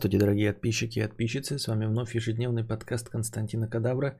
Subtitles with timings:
[0.00, 1.58] Здравствуйте, дорогие подписчики и подписчицы.
[1.58, 4.16] С вами вновь ежедневный подкаст Константина Кадавра.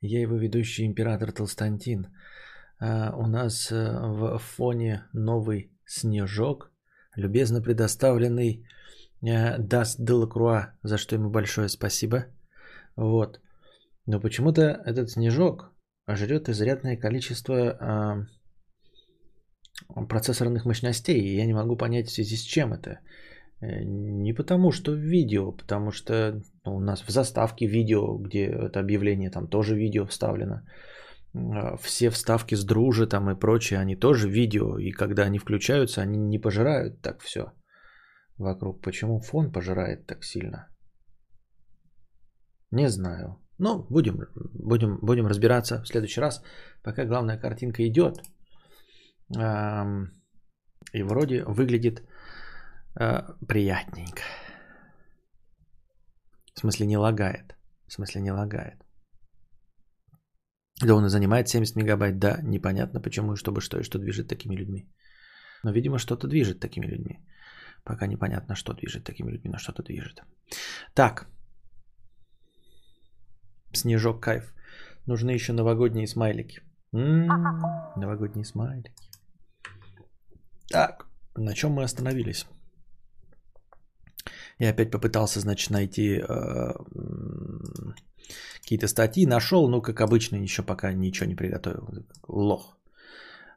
[0.00, 2.08] Я его ведущий император Толстантин.
[2.80, 6.72] А, у нас э, в фоне новый снежок,
[7.16, 8.66] любезно предоставленный
[9.22, 12.24] э, Даст Делакруа, за что ему большое спасибо.
[12.96, 13.40] Вот.
[14.06, 15.72] Но почему-то этот снежок
[16.08, 18.26] жрет изрядное количество а,
[20.08, 22.98] процессорных мощностей, и я не могу понять в связи с чем это.
[23.60, 28.80] Э, не потому, что видео, потому что ну, у нас в заставке видео, где это
[28.80, 30.62] объявление, там тоже видео вставлено.
[31.34, 34.78] А, все вставки с дружи там и прочее, они тоже видео.
[34.78, 37.52] И когда они включаются, они не пожирают так все
[38.38, 38.82] вокруг.
[38.82, 40.68] Почему фон пожирает так сильно?
[42.70, 43.36] Не знаю.
[43.58, 44.20] Ну, будем,
[44.54, 46.42] будем, будем разбираться в следующий раз.
[46.82, 48.22] Пока главная картинка идет.
[50.92, 52.04] И вроде выглядит э,
[52.94, 54.22] приятненько.
[56.54, 57.56] В смысле не лагает.
[57.86, 58.84] В смысле не лагает.
[60.82, 64.56] Да он и занимает 70 мегабайт, да, непонятно почему, чтобы что и что движет такими
[64.56, 64.88] людьми.
[65.62, 67.20] Но, видимо, что-то движет такими людьми.
[67.84, 70.22] Пока непонятно, что движет такими людьми, но что-то движет.
[70.94, 71.26] Так.
[73.72, 74.54] Снежок кайф.
[75.06, 76.60] Нужны еще новогодние смайлики.
[76.92, 77.62] М-м-м,
[77.96, 78.92] новогодние смайлики.
[80.68, 82.46] Так, на чем мы остановились?
[84.60, 86.72] Я опять попытался, значит, найти э,
[88.60, 89.26] какие-то статьи.
[89.26, 92.04] Нашел, но, как обычно, еще пока ничего не приготовил.
[92.28, 92.76] Лох.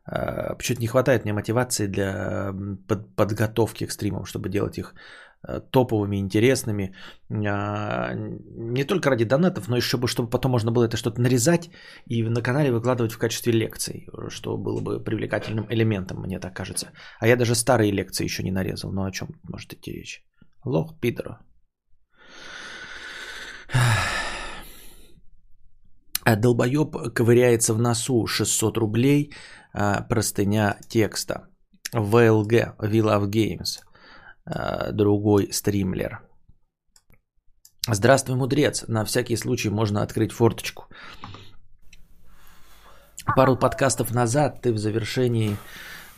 [0.07, 2.53] Э, Почему-то не хватает мне мотивации для
[2.87, 4.95] под, подготовки к стримам, чтобы делать их
[5.45, 6.95] э, топовыми, интересными.
[7.29, 11.69] Э, не только ради донатов, но еще чтобы, чтобы потом можно было это что-то нарезать
[12.05, 16.87] и на канале выкладывать в качестве лекций, что было бы привлекательным элементом, мне так кажется.
[17.19, 18.93] А я даже старые лекции еще не нарезал.
[18.93, 20.23] Но о чем может идти речь?
[20.65, 21.39] Лох пидора.
[26.25, 29.33] А долбоеб ковыряется в носу 600 рублей,
[29.73, 31.47] а, простыня текста.
[31.93, 33.83] ВЛГ, We Love Games,
[34.91, 36.21] другой стримлер.
[37.87, 38.85] Здравствуй, мудрец.
[38.87, 40.83] На всякий случай можно открыть форточку.
[43.35, 45.57] Пару подкастов назад ты в завершении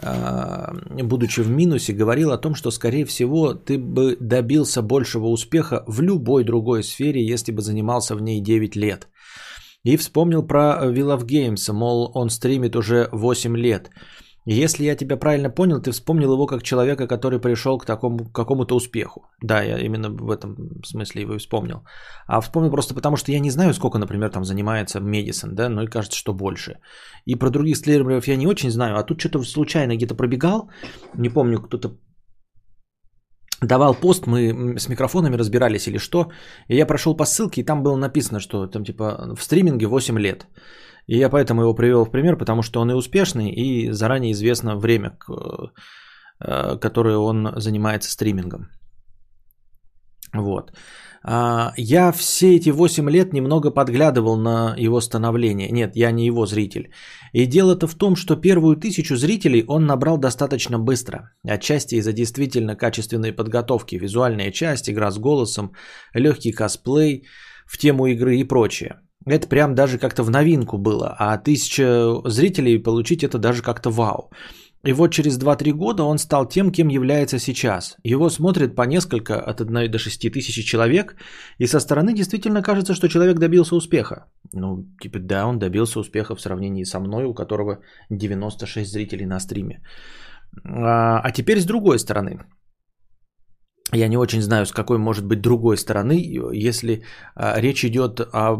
[0.01, 6.01] будучи в минусе, говорил о том, что, скорее всего, ты бы добился большего успеха в
[6.01, 9.07] любой другой сфере, если бы занимался в ней 9 лет.
[9.83, 13.91] И вспомнил про Will of Games, мол, он стримит уже 8 лет.
[14.47, 18.31] Если я тебя правильно понял, ты вспомнил его как человека, который пришел к такому, к
[18.31, 19.21] какому-то успеху.
[19.41, 21.83] Да, я именно в этом смысле его и вспомнил.
[22.27, 25.83] А вспомнил просто потому, что я не знаю, сколько, например, там занимается Медисон, да, но
[25.83, 26.77] и кажется, что больше.
[27.25, 30.69] И про других стримеров я не очень знаю, а тут что-то случайно где-то пробегал,
[31.15, 31.97] не помню, кто-то
[33.61, 36.29] давал пост, мы с микрофонами разбирались или что,
[36.67, 40.19] и я прошел по ссылке, и там было написано, что там типа в стриминге 8
[40.19, 40.45] лет.
[41.07, 44.75] И я поэтому его привел в пример, потому что он и успешный, и заранее известно
[44.75, 45.17] время,
[46.39, 48.69] э, которое он занимается стримингом.
[50.33, 50.71] Вот.
[51.27, 55.71] А, я все эти 8 лет немного подглядывал на его становление.
[55.71, 56.91] Нет, я не его зритель.
[57.33, 61.31] И дело-то в том, что первую тысячу зрителей он набрал достаточно быстро.
[61.47, 65.71] Отчасти из-за действительно качественной подготовки, визуальная часть, игра с голосом,
[66.13, 67.25] легкий косплей
[67.65, 68.99] в тему игры и прочее.
[69.25, 74.29] Это прям даже как-то в новинку было, а тысяча зрителей получить это даже как-то вау.
[74.85, 77.97] И вот через 2-3 года он стал тем, кем является сейчас.
[78.03, 81.15] Его смотрят по несколько, от 1 до 6 тысяч человек,
[81.57, 84.27] и со стороны действительно кажется, что человек добился успеха.
[84.53, 87.79] Ну, типа, да, он добился успеха в сравнении со мной, у которого
[88.11, 89.81] 96 зрителей на стриме.
[90.63, 92.39] А, а теперь с другой стороны.
[93.93, 96.13] Я не очень знаю, с какой может быть другой стороны,
[96.53, 97.03] если
[97.35, 98.57] а, речь идет о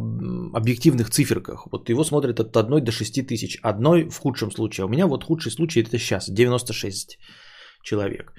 [0.53, 1.67] объективных циферках.
[1.71, 3.57] Вот его смотрят от 1 до 6 тысяч.
[3.63, 4.83] Одной в худшем случае.
[4.83, 6.29] А у меня вот худший случай это сейчас.
[6.29, 7.17] 96
[7.83, 8.33] человек.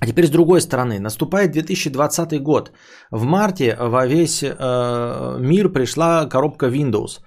[0.00, 0.98] А теперь с другой стороны.
[1.00, 2.72] Наступает 2020 год.
[3.10, 7.20] В марте во весь э, мир пришла коробка Windows.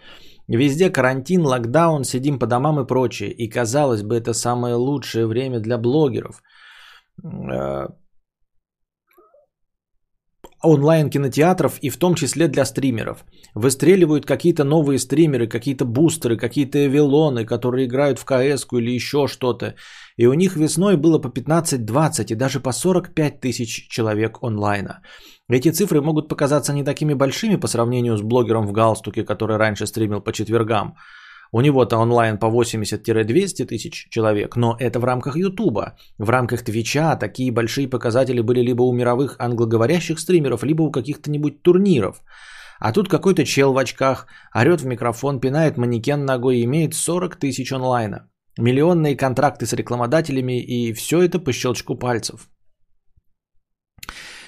[0.48, 3.32] Везде карантин, локдаун, сидим по домам и прочее.
[3.32, 6.44] И казалось бы, это самое лучшее время для блогеров.
[10.64, 13.26] Онлайн-кинотеатров и в том числе для стримеров.
[13.54, 19.76] Выстреливают какие-то новые стримеры, какие-то бустеры, какие-то эвелоны, которые играют в кс или еще что-то.
[20.18, 25.02] И у них весной было по 15-20 и даже по 45 тысяч человек онлайна.
[25.50, 29.86] Эти цифры могут показаться не такими большими по сравнению с блогером в галстуке, который раньше
[29.86, 30.96] стримил по четвергам.
[31.56, 35.96] У него-то онлайн по 80-200 тысяч человек, но это в рамках Ютуба.
[36.18, 41.62] В рамках Твича такие большие показатели были либо у мировых англоговорящих стримеров, либо у каких-то-нибудь
[41.62, 42.24] турниров.
[42.80, 47.36] А тут какой-то чел в очках орет в микрофон, пинает манекен ногой и имеет 40
[47.36, 48.32] тысяч онлайна.
[48.58, 52.50] Миллионные контракты с рекламодателями и все это по щелчку пальцев.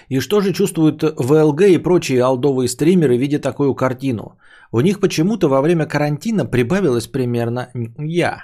[0.10, 4.38] И что же чувствуют ВЛГ и прочие алдовые стримеры, видя такую картину?
[4.72, 8.44] У них почему-то во время карантина прибавилось примерно я.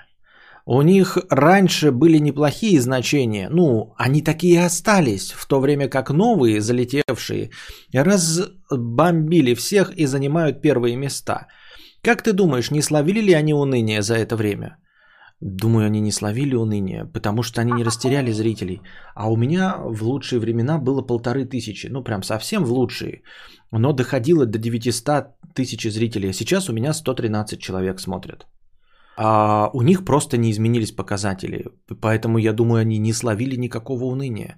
[0.65, 6.61] У них раньше были неплохие значения, ну, они такие остались, в то время как новые,
[6.61, 7.49] залетевшие,
[7.91, 11.47] разбомбили всех и занимают первые места.
[12.03, 14.77] Как ты думаешь, не словили ли они уныние за это время?
[15.41, 18.81] Думаю, они не словили уныние, потому что они не растеряли зрителей.
[19.15, 23.23] А у меня в лучшие времена было полторы тысячи, ну прям совсем в лучшие.
[23.71, 28.45] Но доходило до 900 тысяч зрителей, а сейчас у меня 113 человек смотрят.
[29.23, 31.65] А у них просто не изменились показатели,
[32.01, 34.57] поэтому я думаю, они не словили никакого уныния.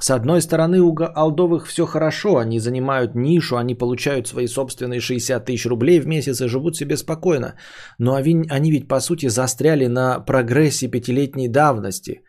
[0.00, 5.44] С одной стороны, у Алдовых все хорошо, они занимают нишу, они получают свои собственные 60
[5.44, 7.56] тысяч рублей в месяц и живут себе спокойно.
[7.98, 12.22] Но они ведь по сути застряли на прогрессе пятилетней давности.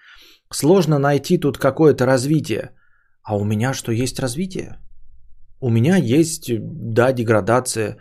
[0.52, 2.72] Сложно найти тут какое-то развитие.
[3.24, 4.78] А у меня что, есть развитие?
[5.64, 6.52] У меня есть,
[6.94, 7.98] да, деградация.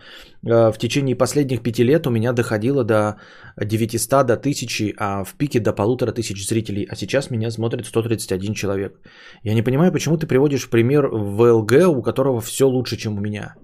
[0.46, 3.16] Э, в течение последних пяти лет у меня доходило до
[3.58, 6.86] 900, до 1000, а в пике до полутора тысяч зрителей.
[6.90, 8.92] А сейчас меня смотрит 131 человек.
[9.44, 13.54] Я не понимаю, почему ты приводишь пример ВЛГ, у которого все лучше, чем у меня.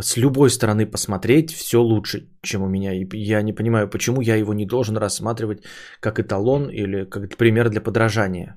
[0.00, 2.94] С любой стороны посмотреть все лучше, чем у меня.
[2.94, 5.62] И я не понимаю, почему я его не должен рассматривать
[6.00, 8.56] как эталон или как пример для подражания.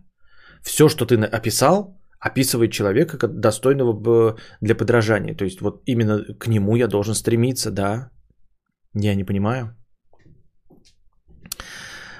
[0.63, 5.35] Все, что ты описал, описывает человека достойного для подражания.
[5.35, 8.09] То есть вот именно к нему я должен стремиться, да.
[8.93, 9.75] Я не понимаю.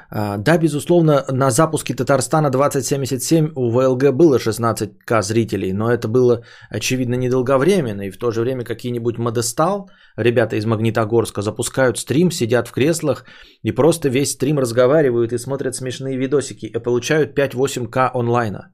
[0.09, 6.43] А, да, безусловно, на запуске Татарстана 2077 у ВЛГ было 16к зрителей, но это было,
[6.69, 8.03] очевидно, недолговременно.
[8.03, 13.25] И в то же время какие-нибудь Модестал, ребята из Магнитогорска, запускают стрим, сидят в креслах
[13.63, 18.71] и просто весь стрим разговаривают и смотрят смешные видосики и получают 5-8к онлайна.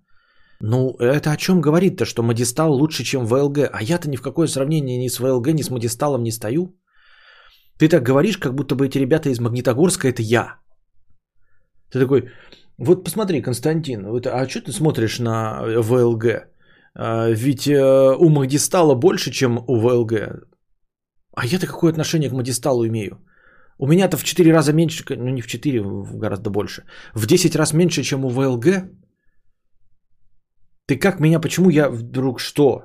[0.66, 3.58] Ну, это о чем говорит-то, что Мадистал лучше, чем ВЛГ?
[3.74, 6.68] А я-то ни в какое сравнение ни с ВЛГ, ни с Мадисталом не стою.
[7.78, 10.56] Ты так говоришь, как будто бы эти ребята из Магнитогорска это я.
[11.92, 12.30] Ты такой,
[12.78, 16.26] вот посмотри, Константин, вот, а что ты смотришь на ВЛГ?
[16.96, 20.14] А, ведь э, у Магдистала больше, чем у ВЛГ.
[21.36, 23.18] А я-то какое отношение к Магдисталу имею?
[23.80, 25.84] У меня-то в 4 раза меньше, ну не в 4,
[26.14, 26.84] гораздо больше.
[27.14, 28.66] В 10 раз меньше, чем у ВЛГ.
[30.88, 32.84] Ты как меня, почему я вдруг что?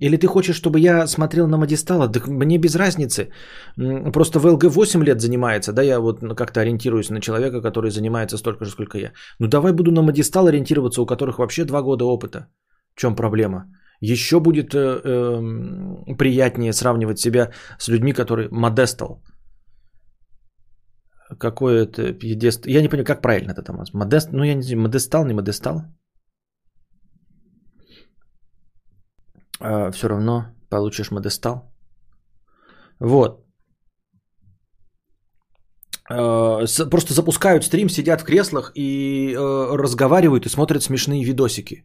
[0.00, 2.08] Или ты хочешь, чтобы я смотрел на Мадистала?
[2.08, 3.30] Да мне без разницы.
[4.12, 8.64] Просто ВЛГ 8 лет занимается, да, я вот как-то ориентируюсь на человека, который занимается столько
[8.64, 9.12] же, сколько я.
[9.38, 12.46] Ну давай буду на Мадистал ориентироваться, у которых вообще 2 года опыта.
[12.94, 13.64] В чем проблема?
[14.00, 19.22] Еще будет э, э, приятнее сравнивать себя с людьми, которые Модестал.
[21.38, 22.66] Какой это пьедест...
[22.66, 23.84] Я не понимаю, как правильно это там.
[23.92, 24.32] Модест...
[24.32, 25.82] Ну, я не знаю, Модестал, не Модестал.
[29.60, 31.72] Э, все равно получишь модестал.
[33.00, 33.44] Вот.
[36.10, 41.84] Э, просто запускают стрим, сидят в креслах и э, разговаривают и смотрят смешные видосики.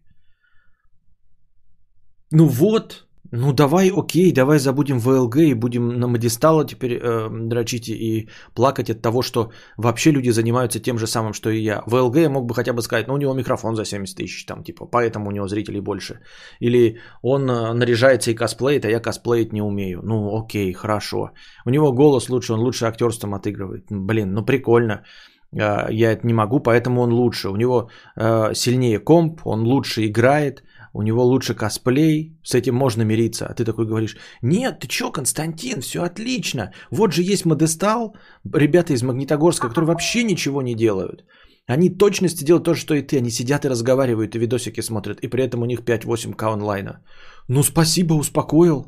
[2.32, 7.90] Ну вот, ну давай, окей, давай забудем ВЛГ и будем на Мадистала теперь э, дрочить
[7.90, 11.82] и плакать от того, что вообще люди занимаются тем же самым, что и я.
[11.88, 14.64] ВЛГ я мог бы хотя бы сказать, ну у него микрофон за 70 тысяч, там
[14.64, 16.20] типа, поэтому у него зрителей больше.
[16.60, 20.02] Или он э, наряжается и косплеит, а я косплеить не умею.
[20.04, 21.32] Ну окей, хорошо.
[21.66, 23.86] У него голос лучше, он лучше актерством отыгрывает.
[23.90, 25.04] Блин, ну прикольно.
[25.52, 27.50] Э, я это не могу, поэтому он лучше.
[27.50, 30.64] У него э, сильнее комп, он лучше играет–
[30.96, 33.46] у него лучше косплей, с этим можно мириться.
[33.46, 36.72] А ты такой говоришь, нет, ты чё, Константин, все отлично.
[36.92, 38.16] Вот же есть Модестал,
[38.54, 41.26] ребята из Магнитогорска, которые вообще ничего не делают.
[41.68, 43.18] Они точности делают то же, что и ты.
[43.18, 47.04] Они сидят и разговаривают, и видосики смотрят, и при этом у них 5-8к онлайна.
[47.50, 48.86] Ну, спасибо, успокоил.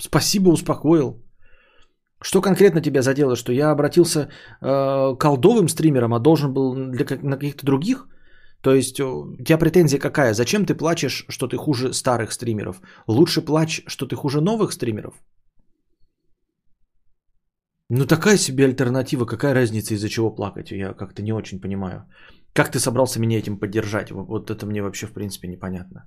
[0.00, 1.24] Спасибо, успокоил.
[2.22, 7.36] Что конкретно тебя задело, что я обратился э, колдовым стримерам, а должен был для, на
[7.36, 8.06] каких-то других–
[8.62, 10.34] то есть у тебя претензия какая?
[10.34, 12.80] Зачем ты плачешь, что ты хуже старых стримеров?
[13.06, 15.14] Лучше плачь, что ты хуже новых стримеров?
[17.90, 20.70] Ну такая себе альтернатива, какая разница из-за чего плакать?
[20.70, 22.06] Я как-то не очень понимаю.
[22.52, 24.10] Как ты собрался меня этим поддержать?
[24.10, 26.04] Вот это мне вообще в принципе непонятно.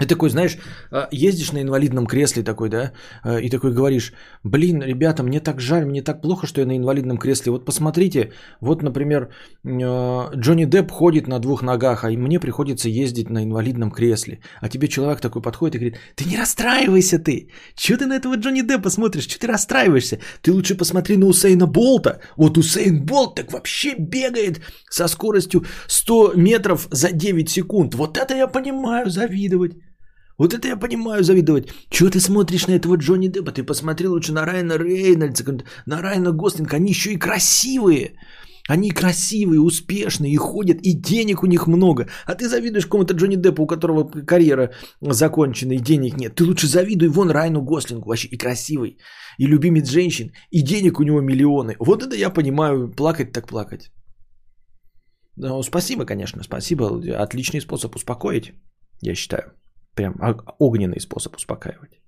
[0.00, 0.56] Ты такой, знаешь,
[0.90, 2.92] а, ездишь на инвалидном кресле такой, да,
[3.22, 6.76] а, и такой говоришь, блин, ребята, мне так жаль, мне так плохо, что я на
[6.76, 7.52] инвалидном кресле.
[7.52, 9.28] Вот посмотрите, вот, например,
[9.64, 14.40] а, Джонни Депп ходит на двух ногах, а мне приходится ездить на инвалидном кресле.
[14.62, 18.36] А тебе человек такой подходит и говорит, ты не расстраивайся ты, что ты на этого
[18.36, 20.18] Джонни Деппа смотришь, что ты расстраиваешься?
[20.40, 22.20] Ты лучше посмотри на Усейна Болта.
[22.36, 27.94] Вот Усейн Болт так вообще бегает со скоростью 100 метров за 9 секунд.
[27.94, 29.72] Вот это я понимаю, завидовать.
[30.40, 31.68] Вот это я понимаю завидовать.
[31.90, 33.52] Чего ты смотришь на этого Джонни Деппа?
[33.52, 35.44] Ты посмотри лучше на Райана Рейнольдса,
[35.86, 36.76] на Райана Гослинга.
[36.76, 38.14] Они еще и красивые.
[38.68, 42.06] Они красивые, успешные и ходят, и денег у них много.
[42.26, 44.70] А ты завидуешь какому-то Джонни Деппу, у которого карьера
[45.02, 46.34] закончена, и денег нет.
[46.34, 48.96] Ты лучше завидуй вон Райну Гослингу, вообще и красивый,
[49.38, 51.76] и любимец женщин, и денег у него миллионы.
[51.78, 53.90] Вот это я понимаю, плакать так плакать.
[55.36, 56.86] Ну, спасибо, конечно, спасибо.
[57.22, 58.52] Отличный способ успокоить,
[59.02, 59.52] я считаю.
[59.94, 60.14] Прям
[60.58, 62.00] огненный способ успокаивать.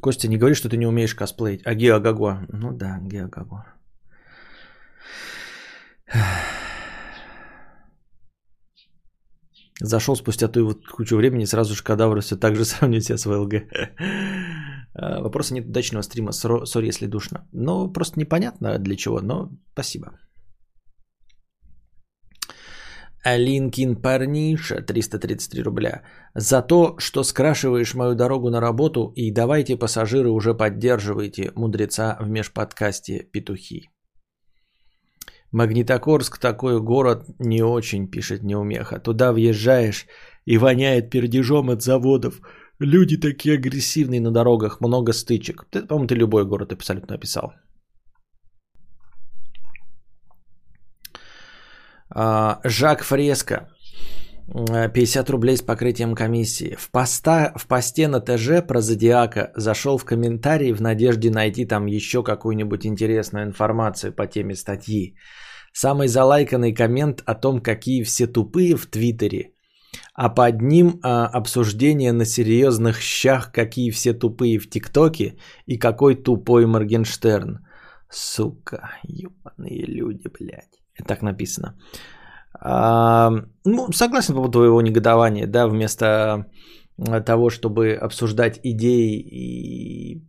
[0.00, 1.66] Костя, не говори, что ты не умеешь косплеить.
[1.66, 2.46] А Геогаго?
[2.52, 3.64] Ну да, Геогаго.
[9.80, 13.26] Зашел спустя ту вот кучу времени, сразу же кадавр все так же сравнивает себя с
[13.26, 13.54] ВЛГ.
[14.94, 17.48] А, Вопроса нет удачного стрима, сори, если душно.
[17.52, 20.18] Ну, просто непонятно для чего, но спасибо.
[23.24, 26.02] Алинкин парниша, 333 рубля.
[26.34, 32.28] За то, что скрашиваешь мою дорогу на работу и давайте, пассажиры, уже поддерживайте мудреца в
[32.28, 33.88] межподкасте «Петухи».
[35.52, 38.98] Магнитогорск такой город не очень, пишет неумеха.
[38.98, 40.06] Туда въезжаешь
[40.44, 42.40] и воняет пердежом от заводов.
[42.78, 45.64] Люди такие агрессивные на дорогах, много стычек.
[45.70, 47.52] По-моему, ты любой город абсолютно описал.
[52.14, 53.68] Жак Фреско.
[54.46, 56.76] 50 рублей с покрытием комиссии.
[56.78, 61.86] В, поста, в посте на ТЖ про Зодиака зашел в комментарии в надежде найти там
[61.86, 65.16] еще какую-нибудь интересную информацию по теме статьи.
[65.72, 69.54] Самый залайканный коммент о том, какие все тупые в Твиттере,
[70.14, 76.14] а под ним а, обсуждение на серьезных щах, какие все тупые в ТикТоке и какой
[76.14, 77.66] тупой Моргенштерн.
[78.10, 80.83] Сука, ебаные люди, блядь.
[81.06, 81.76] Так написано.
[82.60, 83.30] А,
[83.64, 86.46] ну, согласен по поводу твоего негодования, да, вместо
[87.26, 90.22] того, чтобы обсуждать идеи и,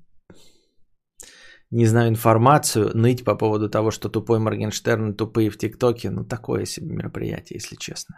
[1.69, 6.65] не знаю, информацию, ныть по поводу того, что тупой Моргенштерн тупые в ТикТоке, ну, такое
[6.65, 8.15] себе мероприятие, если честно.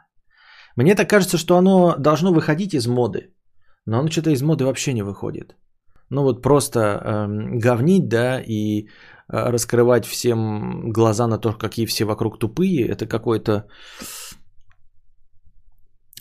[0.78, 3.34] Мне так кажется, что оно должно выходить из моды,
[3.86, 5.58] но оно что-то из моды вообще не выходит.
[6.10, 7.28] Ну, вот просто э,
[7.60, 13.68] говнить, да, и Э, раскрывать всем глаза на то, какие все вокруг тупые, это какой-то...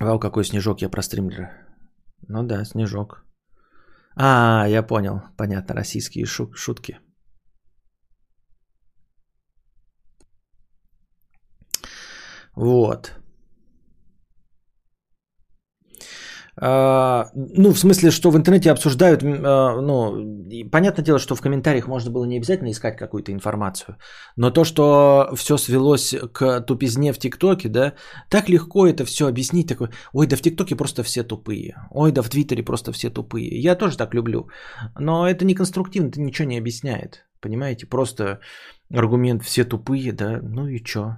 [0.01, 1.51] Вау, какой снежок я про стримлера.
[2.29, 3.25] Ну да, снежок.
[4.17, 5.23] А, я понял.
[5.37, 6.99] Понятно, российские шутки.
[12.57, 13.13] Вот.
[15.93, 21.87] А, ну, в смысле, что в интернете обсуждают, а, ну, понятное дело, что в комментариях
[21.87, 23.99] можно было не обязательно искать какую-то информацию,
[24.37, 27.93] но то, что все свелось к тупизне в ТикТоке, да,
[28.31, 32.23] так легко это все объяснить, такой, ой, да в ТикТоке просто все тупые, ой, да
[32.23, 33.61] в Твиттере просто все тупые.
[33.61, 34.49] Я тоже так люблю,
[34.99, 38.41] но это не конструктивно, это ничего не объясняет, понимаете, просто
[38.91, 41.17] аргумент все тупые, да, ну и чё,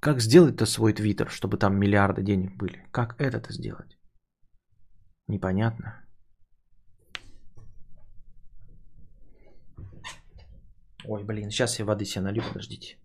[0.00, 2.86] как сделать-то свой твиттер, чтобы там миллиарды денег были?
[2.90, 3.98] Как это-то сделать?
[5.28, 6.04] Непонятно.
[11.04, 12.98] Ой, блин, сейчас я воды себе налью, подождите.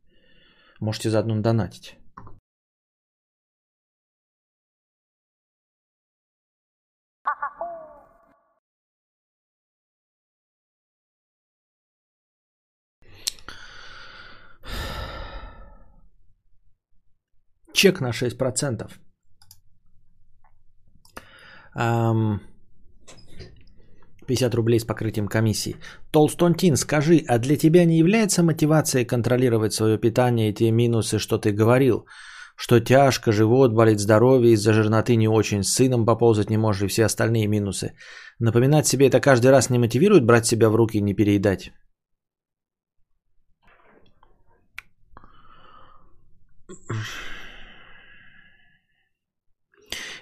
[0.79, 1.97] Можете заодно донатить.
[17.75, 18.89] Чек на 6%.
[21.77, 22.39] Um,
[24.27, 25.75] 50 рублей с покрытием комиссии.
[26.11, 31.37] Толстонтин, скажи, а для тебя не является мотивацией контролировать свое питание и те минусы, что
[31.37, 32.05] ты говорил?
[32.55, 36.87] Что тяжко, живот болит, здоровье, из-за жирноты не очень, с сыном поползать не можешь и
[36.87, 37.91] все остальные минусы.
[38.39, 41.73] Напоминать себе это каждый раз не мотивирует брать себя в руки и не переедать?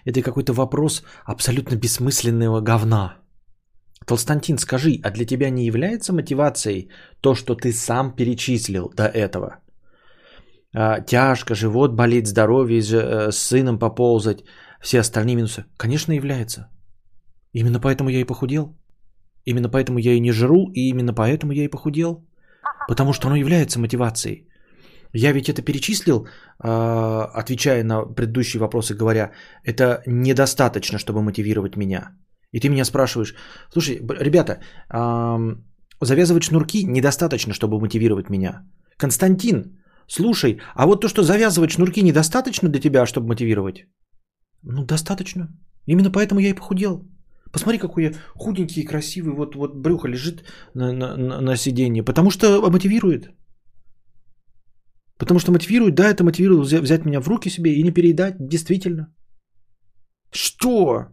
[0.05, 3.17] Это какой-то вопрос абсолютно бессмысленного говна.
[4.05, 6.89] Толстантин, скажи, а для тебя не является мотивацией
[7.21, 9.63] то, что ты сам перечислил до этого?
[10.73, 14.43] а, тяжко, живот болит, здоровье, э, с сыном поползать,
[14.81, 15.65] все остальные минусы.
[15.77, 16.67] Конечно, является.
[17.53, 18.75] Именно поэтому я и похудел.
[19.45, 22.25] Именно поэтому я и не жру, и именно поэтому я и похудел.
[22.87, 24.47] Потому что оно является мотивацией.
[25.13, 26.27] Я ведь это перечислил,
[26.59, 29.31] а, отвечая на предыдущие вопросы, говоря,
[29.63, 32.17] это недостаточно, чтобы мотивировать меня.
[32.51, 33.35] И ты меня спрашиваешь,
[33.71, 34.59] слушай, ребята,
[36.01, 38.63] завязывать шнурки недостаточно, чтобы мотивировать меня.
[38.97, 43.85] Константин, слушай, а вот то, что завязывать шнурки недостаточно для тебя, чтобы мотивировать?
[44.63, 45.47] Ну, достаточно.
[45.87, 47.03] Именно поэтому я и похудел.
[47.51, 50.43] Посмотри, какой я худенький и красивый, вот, вот брюхо лежит
[50.73, 52.03] на, на, на, сиденье.
[52.03, 53.31] Потому что мотивирует.
[55.23, 59.07] Потому что мотивирует, да, это мотивирует взять меня в руки себе и не переедать, действительно.
[60.31, 61.07] Что?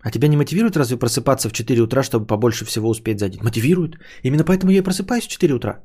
[0.00, 3.40] А тебя не мотивирует разве просыпаться в 4 утра, чтобы побольше всего успеть за день?
[3.42, 3.98] Мотивирует.
[4.24, 5.84] Именно поэтому я и просыпаюсь в 4 утра.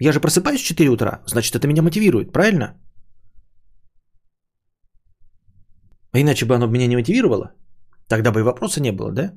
[0.00, 2.74] Я же просыпаюсь в 4 утра, значит, это меня мотивирует, правильно?
[6.12, 7.52] А иначе бы оно меня не мотивировало.
[8.12, 9.32] Тогда бы и вопроса не было, да?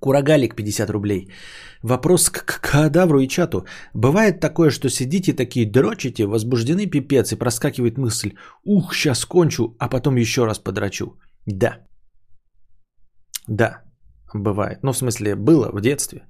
[0.00, 1.30] Курагалик 50 рублей.
[1.82, 3.66] Вопрос к кадавру и чату.
[3.94, 8.32] Бывает такое, что сидите такие дрочите, возбуждены пипец и проскакивает мысль.
[8.64, 11.16] Ух, сейчас кончу, а потом еще раз подрачу.
[11.46, 11.86] Да.
[13.46, 13.84] Да,
[14.34, 14.78] бывает.
[14.82, 16.26] Ну, в смысле, было в детстве.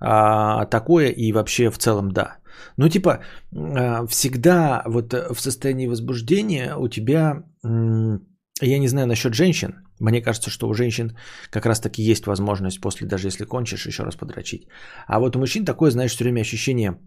[0.00, 2.43] А, такое и вообще в целом да.
[2.76, 3.20] Ну, типа,
[3.52, 10.50] а, всегда вот в состоянии возбуждения у тебя, я не знаю насчет женщин, мне кажется,
[10.50, 11.16] что у женщин
[11.50, 14.66] как раз таки есть возможность после, даже если кончишь, еще раз подрочить.
[15.06, 16.98] А вот у мужчин такое, знаешь, все время ощущение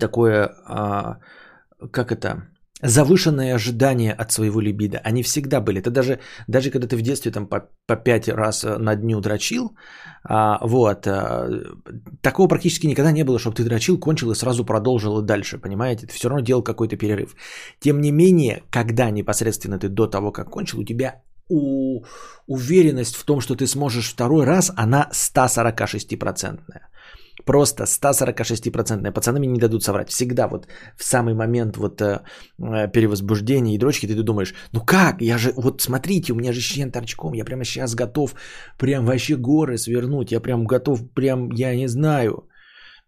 [0.00, 1.20] такое, а,
[1.92, 2.48] как это,
[2.82, 4.98] завышенные ожидания от своего либидо.
[4.98, 5.80] Они всегда были.
[5.80, 9.76] Это даже, даже когда ты в детстве там по, по пять раз на дню дрочил,
[10.24, 11.48] а, вот, а,
[12.20, 16.06] такого практически никогда не было, чтобы ты дрочил, кончил и сразу продолжил и дальше, понимаете?
[16.06, 17.34] Ты все равно делал какой-то перерыв.
[17.80, 22.02] Тем не менее, когда непосредственно ты до того, как кончил, у тебя у,
[22.46, 26.60] уверенность в том, что ты сможешь второй раз, она 146%.
[27.46, 29.12] Просто 146%.
[29.12, 30.10] Пацаны мне не дадут соврать.
[30.10, 32.20] Всегда вот в самый момент вот э,
[32.58, 36.60] э, перевозбуждения и дрочки ты думаешь, ну как, я же, вот смотрите, у меня же
[36.60, 38.34] член торчком, я прямо сейчас готов
[38.78, 42.48] прям вообще горы свернуть, я прям готов, прям, я не знаю,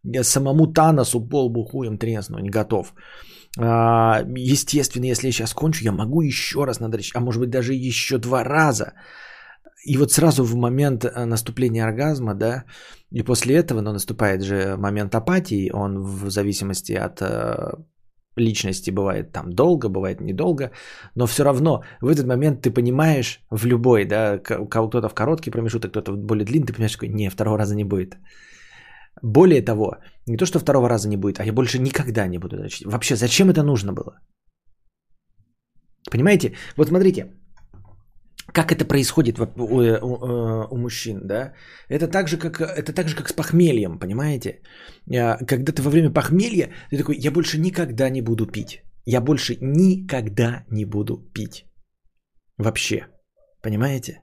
[0.05, 2.95] я самому Таносу пол бухуем тресну, не готов.
[3.59, 7.75] А, естественно, если я сейчас кончу, я могу еще раз надрочить, а может быть даже
[7.75, 8.93] еще два раза.
[9.85, 12.65] И вот сразу в момент э, наступления оргазма, да,
[13.11, 17.73] и после этого, но наступает же момент апатии, он в зависимости от э,
[18.37, 20.71] личности бывает там долго, бывает недолго,
[21.15, 25.91] но все равно в этот момент ты понимаешь в любой, да, кто-то в короткий промежуток,
[25.91, 28.17] кто-то в более длинный, ты понимаешь, что не, второго раза не будет.
[29.23, 32.57] Более того, не то, что второго раза не будет, а я больше никогда не буду.
[32.85, 34.21] Вообще, зачем это нужно было?
[36.11, 36.53] Понимаете?
[36.77, 37.27] Вот смотрите,
[38.53, 41.53] как это происходит у, у, у, у мужчин, да?
[41.89, 44.61] Это так, же, как, это так же, как с похмельем, понимаете?
[45.15, 48.83] А, когда ты во время похмелья, ты такой, я больше никогда не буду пить.
[49.07, 51.65] Я больше никогда не буду пить.
[52.59, 53.07] Вообще.
[53.63, 54.23] Понимаете?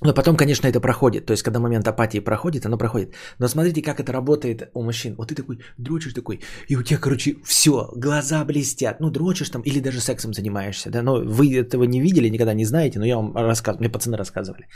[0.00, 1.26] Но потом, конечно, это проходит.
[1.26, 3.14] То есть, когда момент апатии проходит, оно проходит.
[3.38, 5.14] Но смотрите, как это работает у мужчин.
[5.16, 9.00] Вот ты такой дрочишь такой, и у тебя, короче, все, глаза блестят.
[9.00, 10.90] Ну, дрочишь там, или даже сексом занимаешься.
[10.90, 11.02] Да?
[11.02, 14.66] Но вы этого не видели, никогда не знаете, но я вам рассказываю, мне пацаны рассказывали.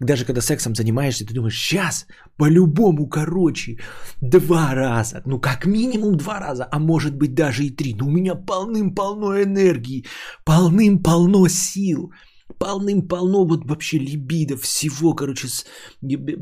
[0.00, 3.78] Даже когда сексом занимаешься, ты думаешь, сейчас, по-любому, короче,
[4.20, 5.22] два раза.
[5.26, 7.94] Ну, как минимум два раза, а может быть даже и три.
[7.94, 10.06] Ну, у меня полным-полно энергии,
[10.44, 12.12] полным-полно сил
[12.58, 15.66] полным-полно вот вообще либидо, всего, короче, с,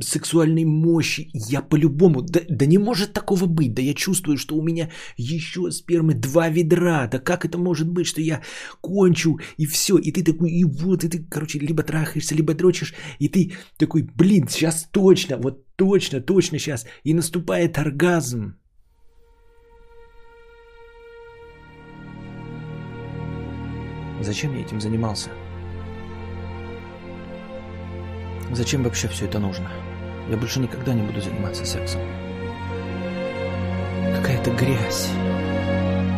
[0.00, 1.30] сексуальной мощи.
[1.32, 5.70] Я по-любому, да, да не может такого быть, да я чувствую, что у меня еще
[5.70, 8.42] спермы два ведра, да как это может быть, что я
[8.80, 12.94] кончу и все, и ты такой, и вот, и ты, короче, либо трахаешься, либо дрочишь,
[13.18, 18.54] и ты такой, блин, сейчас точно, вот точно, точно сейчас, и наступает оргазм.
[24.20, 25.30] Зачем я этим занимался?
[28.52, 29.70] Зачем вообще все это нужно?
[30.28, 32.00] Я больше никогда не буду заниматься сексом.
[34.16, 35.08] Какая-то грязь.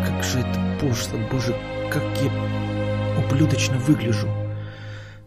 [0.07, 1.19] Как же это пошло.
[1.31, 1.55] Боже,
[1.91, 4.29] как я ублюдочно выгляжу.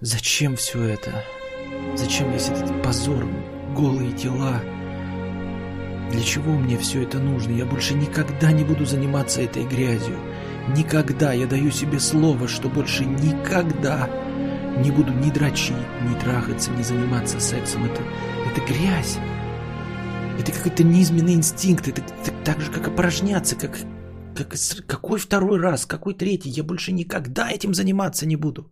[0.02, 1.24] Зачем все это?
[1.96, 3.28] Зачем весь этот позор?
[3.76, 4.60] Голые тела.
[6.12, 7.52] Для чего мне все это нужно?
[7.52, 10.18] Я больше никогда не буду заниматься этой грязью.
[10.76, 11.34] Никогда.
[11.34, 14.10] Я даю себе слово, что больше никогда
[14.78, 17.86] не буду ни дрочить, ни трахаться, ни заниматься сексом.
[17.86, 18.02] Это,
[18.52, 19.18] это грязь.
[20.40, 21.88] Это какой-то неизменный инстинкт.
[21.88, 23.80] Это, это так же, как опорожняться, как,
[24.36, 24.56] как...
[24.88, 26.50] Какой второй раз, какой третий?
[26.50, 28.72] Я больше никогда этим заниматься не буду.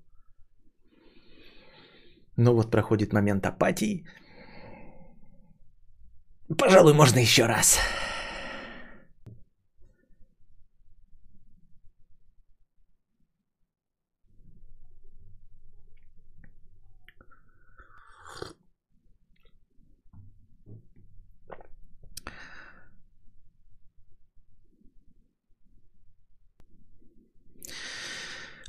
[2.38, 4.06] Ну вот проходит момент апатии.
[6.58, 7.80] Пожалуй, можно еще раз.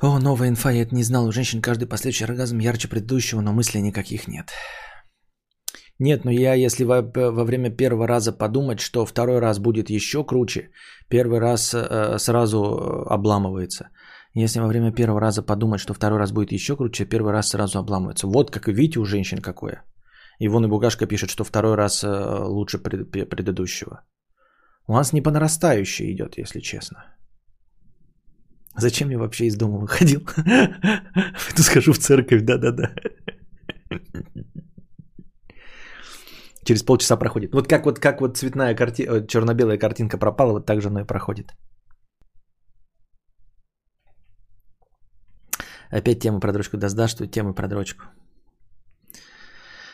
[0.05, 1.27] О, новая инфа, я это не знал.
[1.27, 4.53] У женщин каждый последующий оргазм ярче предыдущего, но мыслей никаких нет.
[5.99, 10.23] Нет, но я, если во, во время первого раза подумать, что второй раз будет еще
[10.23, 10.71] круче,
[11.09, 12.59] первый раз э, сразу
[13.09, 13.89] обламывается.
[14.35, 17.79] Если во время первого раза подумать, что второй раз будет еще круче, первый раз сразу
[17.79, 18.27] обламывается.
[18.27, 19.85] Вот как видите у женщин какое.
[20.39, 24.05] И вон и Бугашка пишет, что второй раз э, лучше пред, предыдущего.
[24.87, 27.14] У нас не по нарастающей идет, если честно.
[28.77, 30.21] Зачем я вообще из дома выходил?
[30.37, 32.91] Пойду схожу в церковь, да-да-да.
[36.65, 37.55] Через полчаса проходит.
[37.55, 41.01] Вот как вот, как вот цветная картинка, э, черно-белая картинка пропала, вот так же оно
[41.01, 41.55] и проходит.
[45.91, 46.77] Опять тема про дрочку.
[46.77, 48.05] Да здравствует тема про дрочку.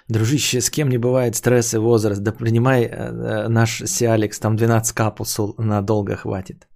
[0.08, 2.22] Дружище, с кем не бывает стресс и возраст.
[2.22, 6.68] Да принимай э, э наш Сиалекс, там 12 капсул надолго хватит.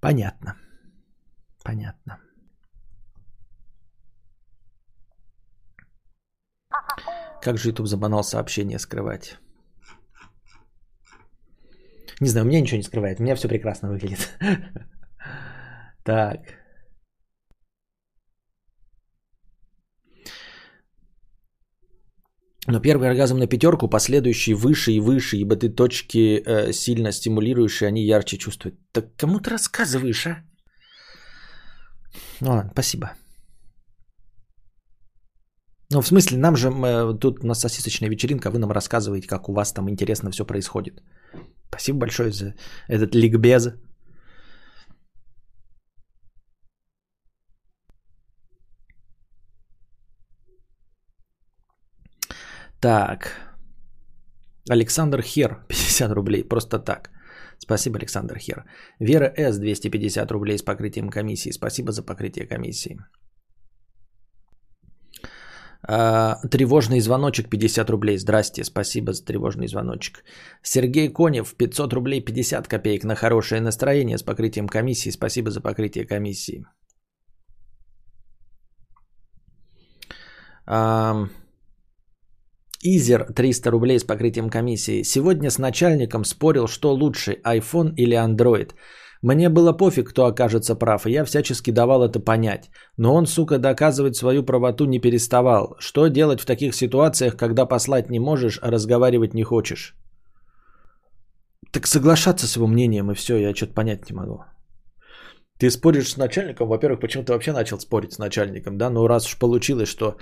[0.00, 0.54] Понятно.
[1.66, 2.20] Понятно.
[7.42, 9.38] Как же YouTube забанал сообщение скрывать?
[12.20, 13.20] Не знаю, у меня ничего не скрывает.
[13.20, 14.38] У меня все прекрасно выглядит.
[16.04, 16.38] Так.
[22.68, 27.82] Но первый оргазм на пятерку, последующий выше и выше, ибо ты точки э, сильно стимулируешь,
[27.82, 28.76] и они ярче чувствуют.
[28.92, 30.45] Так кому ты рассказываешь, а?
[32.40, 33.12] Ну ладно, спасибо.
[35.92, 39.48] Ну, в смысле, нам же мы, тут у нас сосисочная вечеринка, вы нам рассказываете, как
[39.48, 41.02] у вас там интересно все происходит.
[41.68, 42.54] Спасибо большое за
[42.88, 43.68] этот ликбез.
[52.80, 53.30] Так.
[54.68, 57.10] Александр Хер, 50 рублей, просто так.
[57.58, 58.64] Спасибо, Александр Хер.
[59.00, 59.58] Вера С.
[59.58, 61.52] 250 рублей с покрытием комиссии.
[61.52, 62.98] Спасибо за покрытие комиссии.
[65.88, 68.18] А, тревожный звоночек 50 рублей.
[68.18, 70.24] Здрасте, спасибо за тревожный звоночек.
[70.62, 75.10] Сергей Конев 500 рублей 50 копеек на хорошее настроение с покрытием комиссии.
[75.10, 76.64] Спасибо за покрытие комиссии.
[82.88, 85.02] Изер 300 рублей с покрытием комиссии.
[85.02, 88.70] Сегодня с начальником спорил, что лучше, iPhone или Android.
[89.22, 92.70] Мне было пофиг, кто окажется прав, и я всячески давал это понять.
[92.96, 95.74] Но он, сука, доказывать свою правоту не переставал.
[95.80, 99.96] Что делать в таких ситуациях, когда послать не можешь, а разговаривать не хочешь?
[101.72, 104.44] Так соглашаться с его мнением и все, я что-то понять не могу.
[105.58, 108.90] Ты споришь с начальником, во-первых, почему ты вообще начал спорить с начальником, да?
[108.90, 110.16] Ну, раз уж получилось, что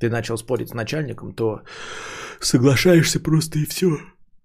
[0.00, 1.60] ты начал спорить с начальником, то
[2.40, 3.98] соглашаешься просто и все.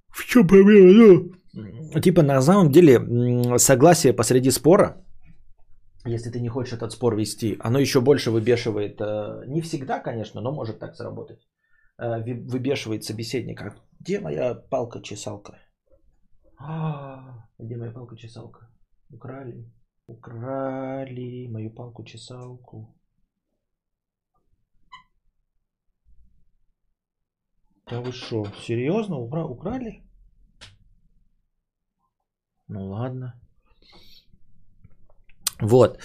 [0.10, 2.02] В чем проблема, ну?
[2.02, 5.04] Типа, на самом деле, согласие посреди спора,
[6.06, 10.42] если ты не хочешь этот спор вести, оно еще больше выбешивает, э, не всегда, конечно,
[10.42, 11.40] но может так сработать,
[11.98, 13.76] э, выбешивает собеседника.
[14.00, 15.60] Где моя палка-чесалка?
[16.60, 18.68] А, где моя палка-чесалка?
[19.10, 19.72] Украли.
[20.14, 22.96] Украли мою палку-чесалку.
[27.90, 30.02] Да вы что, серьезно Укра- украли?
[32.68, 33.34] Ну ладно.
[35.62, 36.00] Вот.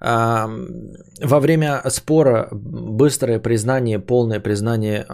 [0.00, 5.06] Во время спора быстрое признание, полное признание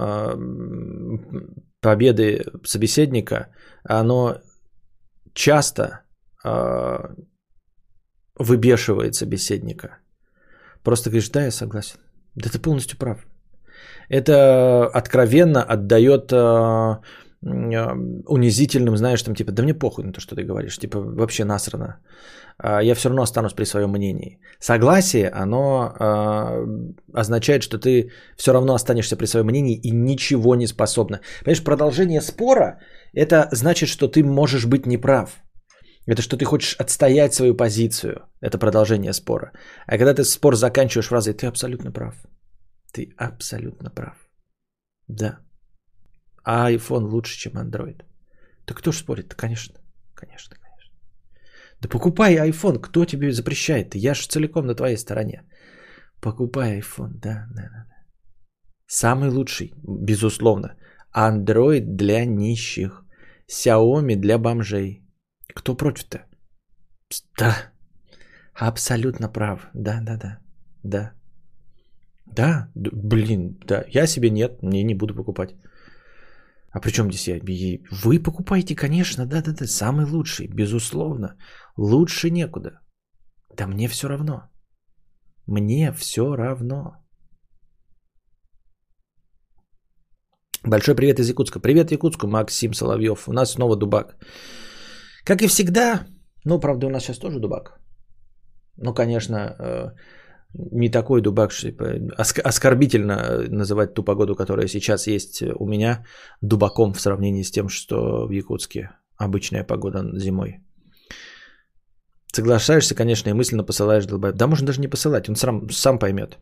[1.81, 3.49] победы собеседника,
[3.85, 4.39] оно
[5.35, 6.01] часто
[6.45, 7.15] а,
[8.39, 9.99] выбешивает собеседника.
[10.83, 11.99] Просто говоришь, да, я согласен.
[12.35, 13.27] Да ты полностью прав.
[14.09, 16.97] Это откровенно отдает э,
[17.43, 21.99] унизительным, знаешь, там типа, да мне похуй на то, что ты говоришь, типа вообще насрано.
[22.59, 24.39] А, я все равно останусь при своем мнении.
[24.61, 26.67] Согласие, оно э,
[27.21, 31.21] означает, что ты все равно останешься при своем мнении и ничего не способна.
[31.45, 32.79] Понимаешь, продолжение спора,
[33.13, 35.43] это значит, что ты можешь быть неправ.
[36.07, 38.29] Это что ты хочешь отстоять свою позицию.
[38.41, 39.53] Это продолжение спора.
[39.87, 42.15] А когда ты спор заканчиваешь фразой «ты абсолютно прав».
[42.93, 44.17] Ты абсолютно прав.
[45.09, 45.39] Да.
[46.45, 48.03] А iPhone лучше, чем Android.
[48.67, 49.29] Так кто ж спорит?
[49.29, 49.75] Да, конечно.
[50.15, 50.57] Конечно.
[51.81, 53.95] Да покупай iPhone, кто тебе запрещает?
[53.95, 55.43] Я же целиком на твоей стороне.
[56.21, 57.87] Покупай iPhone, да, да, да.
[58.87, 60.77] Самый лучший, безусловно.
[61.17, 63.05] Android для нищих.
[63.51, 65.02] Xiaomi для бомжей.
[65.55, 66.19] Кто против-то?
[67.39, 67.73] Да,
[68.55, 69.69] абсолютно прав.
[69.75, 70.39] Да, да, да.
[70.83, 71.13] Да.
[72.27, 73.85] Да, блин, да.
[73.89, 75.55] Я себе нет, мне не буду покупать.
[76.73, 77.41] А при чем здесь я?
[77.91, 81.37] Вы покупаете, конечно, да-да-да, самый лучший, безусловно.
[81.77, 82.81] Лучше некуда.
[83.57, 84.49] Да мне все равно.
[85.47, 86.97] Мне все равно.
[90.65, 91.61] Большой привет из Якутска.
[91.61, 93.29] Привет Якутску, Максим Соловьев.
[93.29, 94.17] У нас снова дубак.
[95.25, 96.07] Как и всегда,
[96.45, 97.81] ну, правда, у нас сейчас тоже дубак.
[98.77, 99.91] Ну, конечно, э,
[100.55, 101.87] не такой дубак, что типа,
[102.45, 106.05] оскорбительно называть ту погоду, которая сейчас есть у меня,
[106.41, 110.61] дубаком в сравнении с тем, что в Якутске обычная погода зимой.
[112.35, 114.37] Соглашаешься, конечно, и мысленно посылаешь долбоеб.
[114.37, 116.39] Да можно даже не посылать, он сам, сам поймет.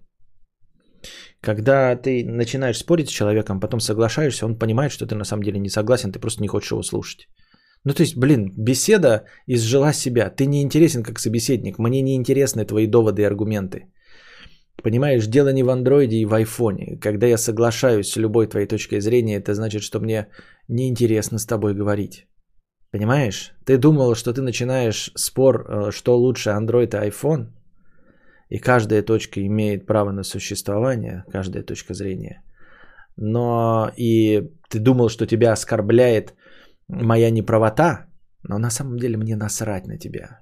[1.41, 5.59] Когда ты начинаешь спорить с человеком, потом соглашаешься, он понимает, что ты на самом деле
[5.59, 7.29] не согласен, ты просто не хочешь его слушать.
[7.85, 10.31] Ну, то есть, блин, беседа изжила себя.
[10.31, 11.79] Ты не интересен как собеседник.
[11.79, 13.87] Мне не интересны твои доводы и аргументы.
[14.83, 16.99] Понимаешь, дело не в андроиде и в айфоне.
[17.01, 20.29] Когда я соглашаюсь с любой твоей точкой зрения, это значит, что мне
[20.69, 22.27] неинтересно с тобой говорить.
[22.93, 23.53] Понимаешь?
[23.65, 27.47] Ты думал, что ты начинаешь спор, э, что лучше Android и iPhone,
[28.49, 32.43] и каждая точка имеет право на существование, каждая точка зрения.
[33.17, 36.35] Но и ты думал, что тебя оскорбляет
[36.91, 38.07] моя неправота,
[38.43, 40.41] но на самом деле мне насрать на тебя.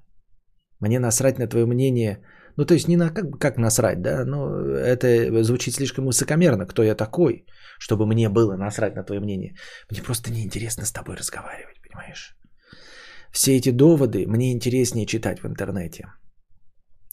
[0.80, 2.22] Мне насрать на твое мнение.
[2.56, 6.82] Ну, то есть не на как, как насрать, да, но это звучит слишком высокомерно, кто
[6.82, 7.46] я такой,
[7.78, 9.54] чтобы мне было насрать на твое мнение.
[9.90, 12.36] Мне просто неинтересно с тобой разговаривать, понимаешь?
[13.32, 16.06] Все эти доводы мне интереснее читать в интернете.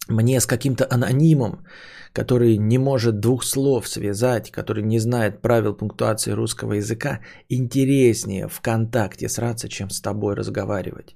[0.08, 1.66] Мне с каким-то анонимом,
[2.14, 8.62] который не может двух слов связать, который не знает правил пунктуации русского языка, интереснее в
[8.62, 11.16] контакте сраться, чем с тобой разговаривать.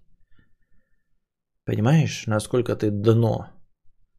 [1.66, 3.48] Понимаешь, насколько ты дно?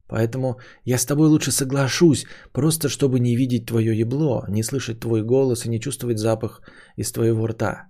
[0.08, 5.22] Поэтому я с тобой лучше соглашусь, просто чтобы не видеть твое ебло, не слышать твой
[5.22, 6.62] голос и не чувствовать запах
[6.96, 7.88] из твоего рта.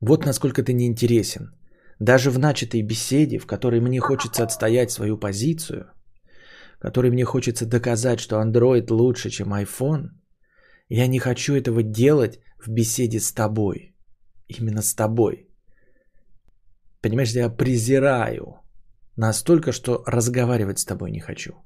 [0.00, 1.50] Вот насколько ты неинтересен.
[1.98, 5.90] Даже в начатой беседе, в которой мне хочется отстоять свою позицию,
[6.76, 10.10] в которой мне хочется доказать, что Android лучше, чем iPhone,
[10.88, 13.94] я не хочу этого делать в беседе с тобой.
[14.48, 15.48] Именно с тобой.
[17.00, 18.60] Понимаешь, я презираю
[19.16, 21.65] настолько, что разговаривать с тобой не хочу.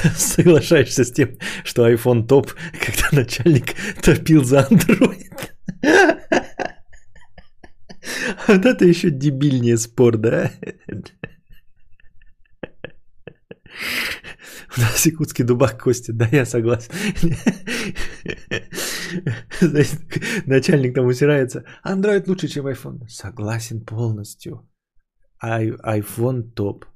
[0.16, 5.50] Соглашаешься с тем, что iPhone топ, когда начальник топил за Android.
[8.48, 10.50] Вот это еще дебильнее спор, да?
[14.76, 16.92] У нас якутский дубак Костя, да, я согласен.
[20.46, 21.64] Начальник там усирается.
[21.84, 23.06] Android лучше, чем iPhone.
[23.08, 24.68] Согласен полностью.
[25.42, 26.86] I, iPhone топ.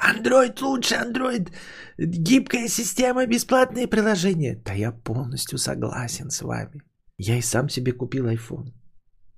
[0.00, 1.52] Android лучше, Android.
[1.98, 4.56] Гибкая система, бесплатные приложения.
[4.64, 6.82] Да я полностью согласен с вами.
[7.18, 8.72] Я и сам себе купил iPhone.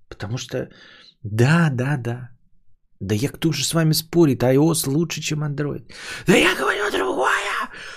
[0.08, 0.68] Потому что,
[1.22, 2.28] да, да, да.
[3.00, 4.42] Да я кто же с вами спорит?
[4.44, 5.92] iOS лучше, чем Android.
[6.26, 7.32] Да я говорю другое.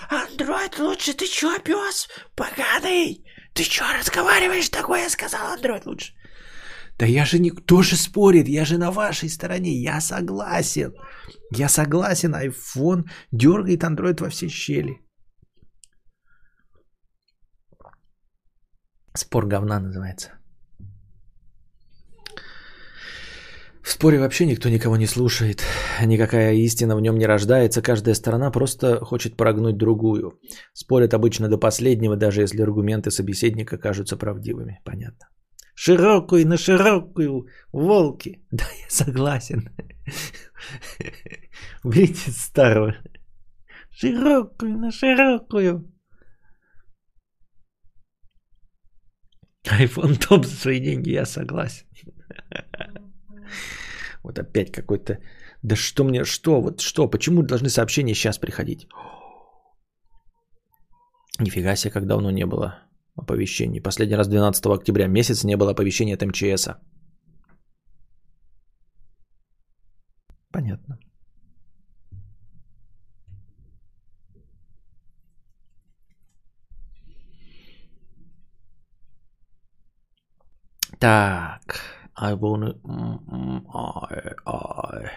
[0.10, 1.13] Android лучше.
[1.13, 2.10] Ты чё, пес?
[2.36, 3.23] Поганый.
[3.54, 5.08] Ты чё разговариваешь такое?
[5.10, 6.13] Сказал Android лучше.
[7.00, 7.52] Да я же не...
[7.52, 8.48] Кто же спорит?
[8.48, 9.72] Я же на вашей стороне.
[9.72, 10.94] Я согласен.
[11.52, 12.36] Я согласен.
[12.36, 15.02] iPhone дергает Android во все щели.
[19.14, 20.32] Спор говна называется.
[23.82, 25.64] В споре вообще никто никого не слушает,
[26.04, 30.40] никакая истина в нем не рождается, каждая сторона просто хочет прогнуть другую.
[30.74, 34.82] Спорят обычно до последнего, даже если аргументы собеседника кажутся правдивыми.
[34.84, 35.28] Понятно.
[35.76, 38.42] Широкую на широкую, волки.
[38.52, 39.70] Да, я согласен.
[41.84, 42.96] Берите старого.
[43.92, 45.92] Широкую, на широкую.
[49.70, 51.86] Айфон топ за свои деньги, я согласен.
[54.24, 55.20] Вот опять какой-то...
[55.62, 58.88] Да что мне, что, вот что, почему должны сообщения сейчас приходить?
[61.40, 62.85] Нифига себе, как давно не было
[63.15, 63.82] оповещений.
[63.82, 65.08] Последний раз 12 октября.
[65.08, 66.80] Месяц не было оповещения от МЧСа.
[70.51, 70.99] Понятно.
[80.99, 81.82] Так,
[82.15, 82.75] I wanna...
[83.73, 85.12] I, I.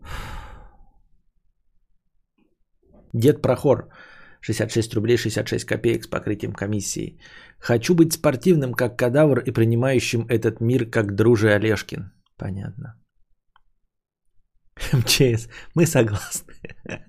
[3.12, 3.88] Дед Прохор.
[4.40, 7.18] 66 рублей 66 копеек с покрытием комиссии.
[7.58, 12.12] Хочу быть спортивным, как кадавр, и принимающим этот мир, как друже Олешкин.
[12.36, 12.94] Понятно.
[14.92, 15.48] МЧС.
[15.74, 16.54] Мы согласны.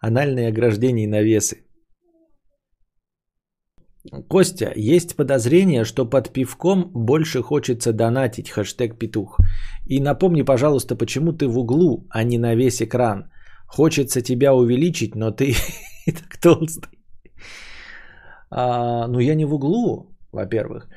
[0.00, 1.66] Анальные ограждения и навесы.
[4.28, 9.38] Костя, есть подозрение, что под пивком больше хочется донатить, хэштег петух.
[9.86, 13.30] И напомни, пожалуйста, почему ты в углу, а не на весь экран.
[13.76, 15.54] Хочется тебя увеличить, но ты
[16.06, 16.90] и так толстый.
[18.50, 20.88] А, ну, я не в углу, во-первых.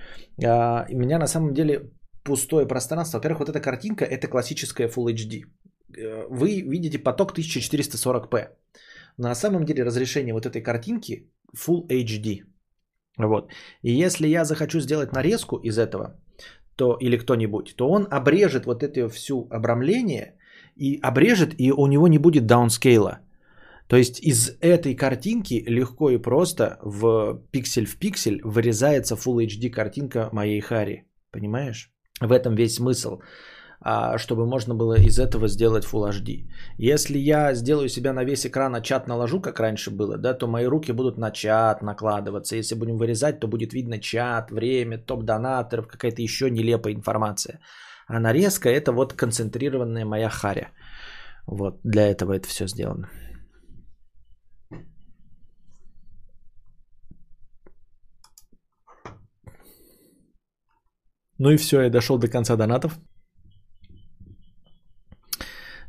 [0.44, 1.92] А, меня на самом деле
[2.24, 3.18] пустое пространство.
[3.18, 5.44] Во-первых, вот эта картинка, это классическая Full HD.
[5.98, 8.48] Э, вы видите поток 1440p.
[9.18, 12.44] На самом деле разрешение вот этой картинки Full HD.
[13.18, 13.52] Вот.
[13.84, 16.20] И если я захочу сделать нарезку из этого,
[16.76, 20.38] то, или кто-нибудь, то он обрежет вот это всю обрамление
[20.76, 23.20] и обрежет, и у него не будет даунскейла.
[23.88, 29.70] То есть из этой картинки легко и просто в пиксель в пиксель вырезается Full HD
[29.70, 31.06] картинка моей Хари.
[31.32, 31.92] Понимаешь?
[32.22, 33.20] В этом весь смысл.
[33.86, 36.48] А, чтобы можно было из этого сделать Full HD.
[36.78, 40.48] Если я сделаю себя на весь экран, а чат наложу, как раньше было, да, то
[40.48, 42.56] мои руки будут на чат накладываться.
[42.56, 47.60] Если будем вырезать, то будет видно чат, время, топ-донаторов, какая-то еще нелепая информация.
[48.08, 50.72] А нарезка это вот концентрированная моя харя.
[51.48, 53.10] Вот для этого это все сделано.
[61.40, 63.00] Ну и все, я дошел до конца донатов.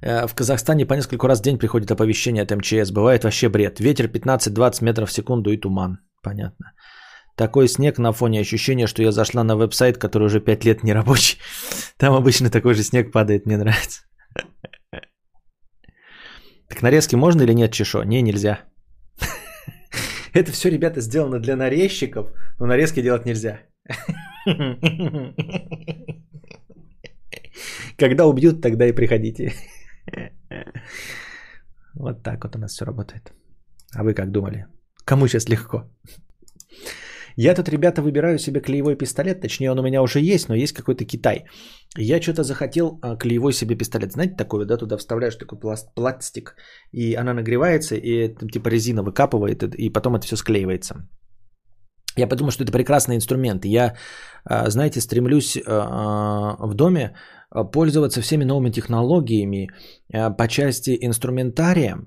[0.05, 2.91] Э, в Казахстане по несколько раз в день приходит оповещение от МЧС.
[2.91, 3.81] Бывает вообще бред.
[3.81, 5.99] Ветер 15-20 метров в секунду и туман.
[6.23, 6.73] Понятно.
[7.37, 10.95] Такой снег на фоне ощущения, что я зашла на веб-сайт, который уже 5 лет не
[10.95, 11.39] рабочий.
[11.97, 14.03] Там обычно такой же снег падает, мне нравится.
[16.69, 18.03] Так нарезки можно или нет, Чешо?
[18.05, 18.65] Не, нельзя.
[20.33, 23.61] Это все, ребята, сделано для нарезчиков, но нарезки делать нельзя.
[27.99, 29.53] Когда убьют, тогда и приходите.
[31.95, 33.33] Вот так вот у нас все работает.
[33.95, 34.67] А вы как думали?
[35.05, 35.85] Кому сейчас легко?
[37.37, 40.73] Я тут, ребята, выбираю себе клеевой пистолет, точнее он у меня уже есть, но есть
[40.73, 41.45] какой-то Китай.
[41.97, 44.13] Я что-то захотел а, клеевой себе пистолет.
[44.13, 46.55] Знаете, такой, да, туда вставляешь такой пласт, пластик,
[46.93, 51.09] и она нагревается, и типа резина выкапывает, и потом это все склеивается.
[52.17, 53.65] Я подумал, что это прекрасный инструмент.
[53.65, 53.97] Я,
[54.45, 57.17] а, знаете, стремлюсь а, в доме
[57.73, 59.71] пользоваться всеми новыми технологиями
[60.11, 61.99] по части инструментария.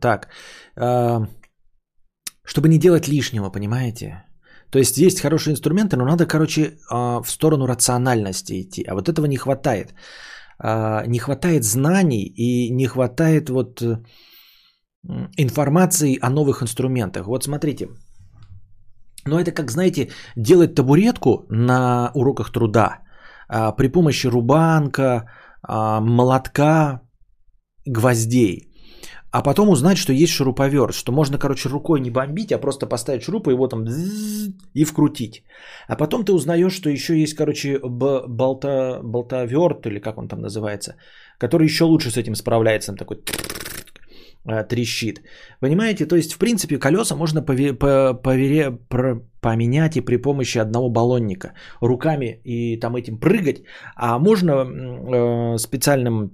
[0.00, 0.28] Так,
[2.48, 4.24] чтобы не делать лишнего, понимаете?
[4.70, 8.84] То есть есть хорошие инструменты, но надо, короче, в сторону рациональности идти.
[8.88, 9.94] А вот этого не хватает.
[11.06, 13.82] Не хватает знаний и не хватает вот
[15.36, 17.26] информации о новых инструментах.
[17.26, 17.88] Вот смотрите,
[19.26, 23.00] но это как, знаете, делать табуретку на уроках труда
[23.48, 25.30] а, при помощи рубанка,
[25.62, 27.00] а, молотка,
[27.86, 28.67] гвоздей.
[29.30, 33.22] А потом узнать, что есть шуруповерт, что можно, короче, рукой не бомбить, а просто поставить
[33.22, 33.84] шурупа, его там
[34.74, 35.44] и вкрутить.
[35.86, 40.94] А потом ты узнаешь, что еще есть, короче, болта, болтоверт, или как он там называется,
[41.38, 42.92] который еще лучше с этим справляется.
[42.92, 43.22] Там такой
[44.68, 45.20] трещит.
[45.60, 47.74] Понимаете, то есть, в принципе, колеса можно пове-
[48.22, 48.78] повере-
[49.40, 51.52] поменять и при помощи одного баллонника.
[51.82, 53.62] Руками и там этим прыгать.
[53.94, 56.30] А можно э, специальным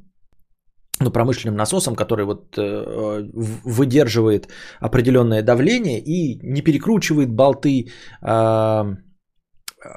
[1.00, 3.30] ну, промышленным насосом, который вот э,
[3.64, 4.48] выдерживает
[4.80, 7.90] определенное давление и не перекручивает болты,
[8.22, 8.84] э,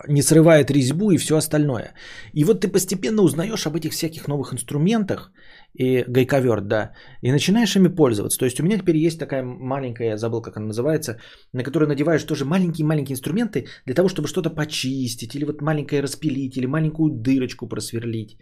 [0.08, 1.94] не срывает резьбу и все остальное.
[2.34, 5.32] И вот ты постепенно узнаешь об этих всяких новых инструментах,
[5.78, 6.92] и гайковерт, да,
[7.22, 8.40] и начинаешь ими пользоваться.
[8.40, 11.20] То есть у меня теперь есть такая маленькая, я забыл, как она называется,
[11.54, 16.58] на которую надеваешь тоже маленькие-маленькие инструменты для того, чтобы что-то почистить, или вот маленькое распилить,
[16.58, 18.38] или маленькую дырочку просверлить.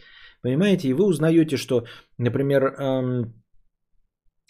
[0.46, 0.90] Понимаете?
[0.90, 1.86] И вы узнаете, что,
[2.20, 3.34] например, эм,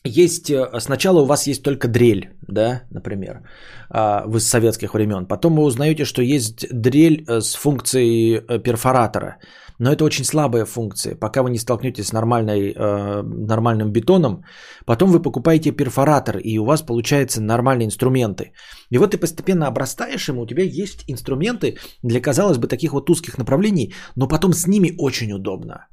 [0.04, 3.48] есть, э, сначала у вас есть только дрель, да, например,
[3.90, 5.26] а, вы с советских времен.
[5.26, 9.38] Потом вы узнаете, что есть дрель э, с функцией э, перфоратора.
[9.80, 14.44] Но это очень слабая функция, пока вы не столкнетесь с нормальной, нормальным бетоном.
[14.86, 18.54] Потом вы покупаете перфоратор, и у вас получаются нормальные инструменты.
[18.90, 23.10] И вот ты постепенно обрастаешь им, у тебя есть инструменты для, казалось бы, таких вот
[23.10, 25.88] узких направлений, но потом с ними очень удобно.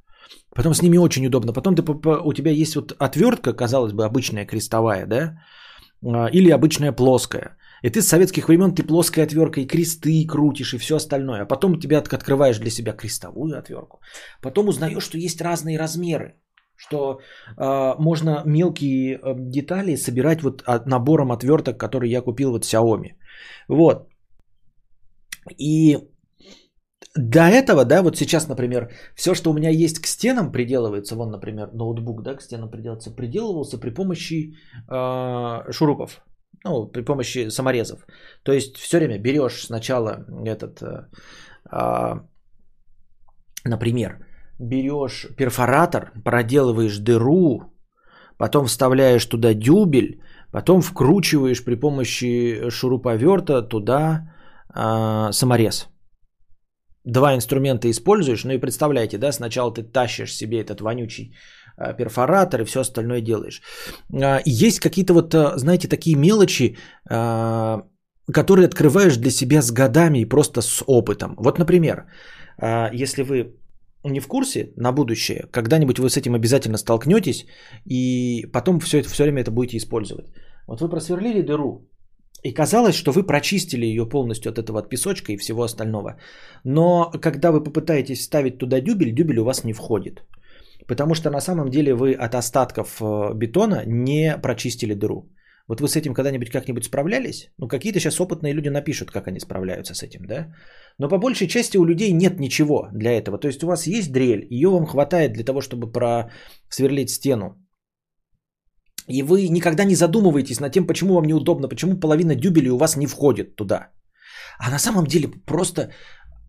[0.55, 1.53] Потом с ними очень удобно.
[1.53, 5.39] Потом ты, у тебя есть вот отвертка, казалось бы, обычная крестовая, да,
[6.05, 7.57] а, или обычная плоская.
[7.83, 11.43] И ты с советских времен ты плоской отверткой кресты крутишь и все остальное.
[11.43, 14.01] А потом тебя открываешь для себя крестовую отвертку.
[14.41, 16.35] Потом узнаешь, что есть разные размеры.
[16.77, 17.21] Что
[17.59, 23.15] э, можно мелкие э, детали собирать вот набором отверток, который я купил вот Xiaomi.
[23.69, 24.09] Вот.
[25.59, 25.99] И
[27.17, 31.31] до этого, да, вот сейчас, например, все, что у меня есть к стенам приделывается, вон,
[31.31, 34.55] например, ноутбук, да, к стенам приделывается, приделывался при помощи
[34.89, 36.25] э, шурупов,
[36.65, 38.07] ну, при помощи саморезов.
[38.43, 41.09] То есть все время берешь сначала этот, э,
[41.73, 42.21] э,
[43.65, 44.27] например,
[44.59, 47.73] берешь перфоратор, проделываешь дыру,
[48.39, 54.33] потом вставляешь туда дюбель, потом вкручиваешь при помощи шуруповерта туда
[54.75, 55.89] э, саморез
[57.05, 61.62] два инструмента используешь, ну и представляете, да, сначала ты тащишь себе этот вонючий а,
[61.99, 63.63] перфоратор и все остальное делаешь.
[64.13, 66.77] А, есть какие-то вот, а, знаете, такие мелочи,
[68.33, 71.35] которые открываешь для себя с годами и просто с опытом.
[71.39, 72.07] Вот, например,
[72.93, 73.57] если вы
[74.05, 77.47] не в курсе на будущее, когда-нибудь вы с этим обязательно столкнетесь,
[77.85, 80.27] и потом все это все время это будете использовать.
[80.69, 81.89] Вот вы просверлили дыру,
[82.45, 86.17] и казалось, что вы прочистили ее полностью от этого от песочка и всего остального.
[86.65, 90.23] Но когда вы попытаетесь ставить туда дюбель, дюбель у вас не входит.
[90.89, 95.31] Потому что на самом деле вы от остатков э, бетона не прочистили дыру.
[95.69, 97.51] Вот вы с этим когда-нибудь как-нибудь справлялись?
[97.59, 100.55] Ну, какие-то сейчас опытные люди напишут, как они справляются с этим, да?
[100.99, 103.39] Но по большей части у людей нет ничего для этого.
[103.39, 107.59] То есть у вас есть дрель, ее вам хватает для того, чтобы просверлить стену.
[109.09, 112.97] И вы никогда не задумываетесь над тем, почему вам неудобно, почему половина дюбелей у вас
[112.97, 113.91] не входит туда.
[114.59, 115.91] А на самом деле просто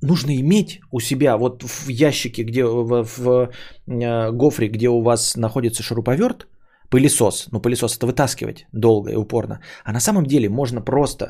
[0.03, 3.49] нужно иметь у себя вот в ящике, где в, в
[3.87, 6.47] э, гофре, где у вас находится шуруповерт,
[6.89, 7.47] пылесос.
[7.51, 9.59] Ну, пылесос это вытаскивать долго и упорно.
[9.83, 11.25] А на самом деле можно просто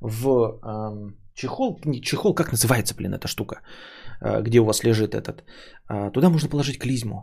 [0.00, 3.60] в э, чехол, чехол, как называется, блин, эта штука,
[4.20, 5.44] э, где у вас лежит этот,
[5.90, 7.22] э, туда можно положить клизму.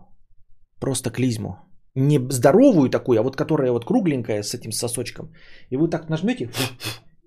[0.80, 1.58] Просто клизму
[1.96, 5.32] не здоровую такую, а вот которая вот кругленькая с этим сосочком.
[5.70, 6.50] И вы так нажмете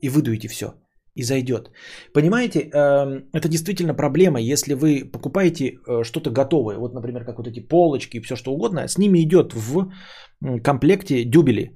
[0.02, 0.74] и выдуете все.
[1.18, 1.70] И зайдет.
[2.14, 7.48] Понимаете, эм, это действительно проблема, если вы покупаете э, что-то готовое, вот, например, как вот
[7.48, 9.90] эти полочки и все что угодно, с ними идет в
[10.62, 11.74] комплекте дюбели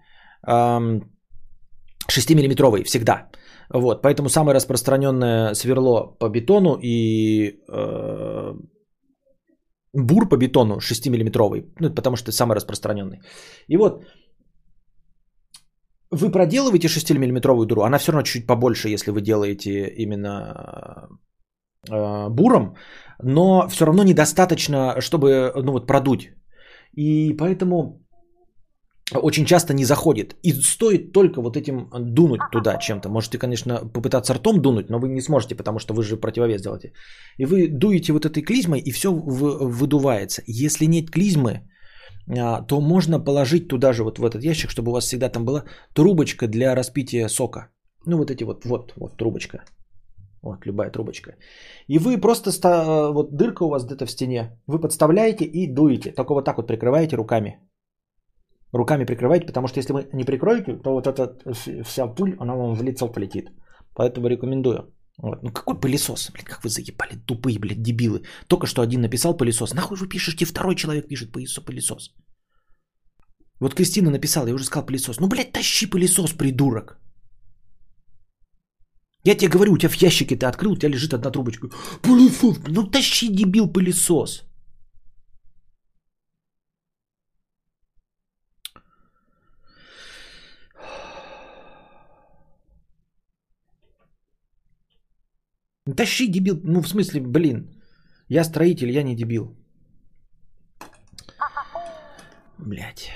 [2.09, 3.29] 6-миллиметровые всегда.
[3.75, 8.53] Вот, поэтому самое распространенное сверло по бетону и э,
[9.93, 13.21] бур по бетону 6-миллиметровый, ну, потому что самый распространенный.
[13.69, 14.05] И вот
[16.13, 21.09] вы проделываете 6-миллиметровую дыру, она все равно чуть-чуть побольше, если вы делаете именно
[21.91, 22.77] э, буром,
[23.23, 26.31] но все равно недостаточно, чтобы ну, вот, продуть.
[26.97, 28.03] И поэтому
[29.23, 30.37] очень часто не заходит.
[30.43, 33.09] И стоит только вот этим дунуть туда чем-то.
[33.09, 36.93] Можете, конечно, попытаться ртом дунуть, но вы не сможете, потому что вы же противовес делаете.
[37.39, 40.43] И вы дуете вот этой клизмой, и все выдувается.
[40.47, 41.61] Если нет клизмы,
[42.69, 45.65] то можно положить туда же, вот в этот ящик, чтобы у вас всегда там была
[45.95, 47.69] трубочка для распития сока.
[48.07, 49.65] Ну, вот эти вот, вот, вот трубочка.
[50.43, 51.37] Вот, любая трубочка.
[51.89, 52.51] И вы просто,
[53.13, 56.13] вот дырка у вас где-то в стене, вы подставляете и дуете.
[56.13, 57.61] Только вот так вот прикрываете руками
[58.73, 61.37] руками прикрывайте, потому что если вы не прикроете, то вот эта
[61.85, 63.51] вся пыль, она вам в лицо полетит.
[63.95, 64.93] Поэтому рекомендую.
[65.19, 65.43] Вот.
[65.43, 66.31] Ну какой пылесос?
[66.33, 68.23] Блин, как вы заебали, тупые, блядь, дебилы.
[68.49, 69.75] Только что один написал пылесос.
[69.75, 72.11] Нахуй вы пишете, второй человек пишет пылесос.
[73.61, 75.21] Вот Кристина написала, я уже сказал пылесос.
[75.21, 76.99] Ну, блядь, тащи пылесос, придурок.
[79.25, 81.69] Я тебе говорю, у тебя в ящике ты открыл, у тебя лежит одна трубочка.
[82.03, 84.43] Пылесос, ну тащи, дебил, пылесос.
[95.85, 96.61] Тащи, дебил.
[96.65, 97.83] Ну, в смысле, блин.
[98.29, 99.57] Я строитель, я не дебил.
[102.59, 103.11] Блять.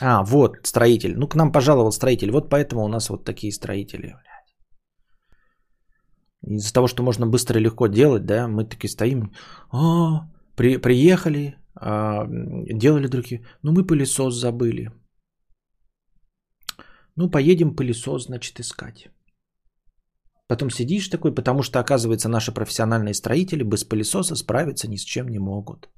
[0.00, 1.16] А, вот, строитель.
[1.16, 2.30] Ну, к нам пожаловал строитель.
[2.30, 4.16] Вот поэтому у нас вот такие строители.
[6.42, 9.32] Из-за того, что можно быстро и легко делать, да, мы таки стоим.
[9.70, 13.46] А, при, приехали, а, делали другие.
[13.62, 14.90] Ну, мы пылесос забыли.
[17.16, 19.08] Ну, поедем пылесос, значит, искать.
[20.48, 25.28] Потом сидишь такой, потому что, оказывается, наши профессиональные строители без пылесоса справиться ни с чем
[25.28, 25.88] не могут.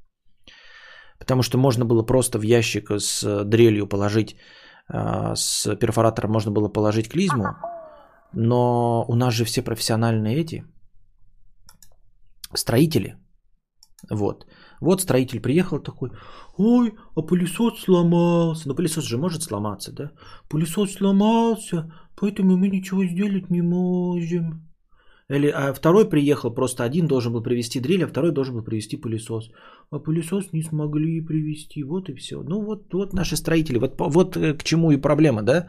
[1.18, 4.36] Потому что можно было просто в ящик с дрелью положить,
[4.88, 7.56] а, с перфоратором можно было положить клизму,
[8.32, 10.64] но у нас же все профессиональные эти
[12.54, 13.16] строители.
[14.10, 14.46] Вот.
[14.80, 16.10] Вот строитель приехал такой,
[16.56, 18.68] ой, а пылесос сломался.
[18.68, 20.10] Ну, пылесос же может сломаться, да?
[20.48, 24.68] Пылесос сломался, поэтому мы ничего сделать не можем.
[25.30, 28.96] Или а второй приехал, просто один должен был привезти дрель, а второй должен был привезти
[28.96, 29.50] пылесос.
[29.90, 32.42] А пылесос не смогли привезти, вот и все.
[32.42, 35.68] Ну вот, вот наши строители, вот, вот э, к чему и проблема, да?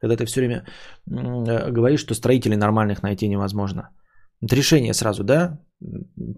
[0.00, 0.64] Когда ты все время
[1.06, 3.90] э, говоришь, что строителей нормальных найти невозможно.
[4.52, 5.58] Решение сразу, да?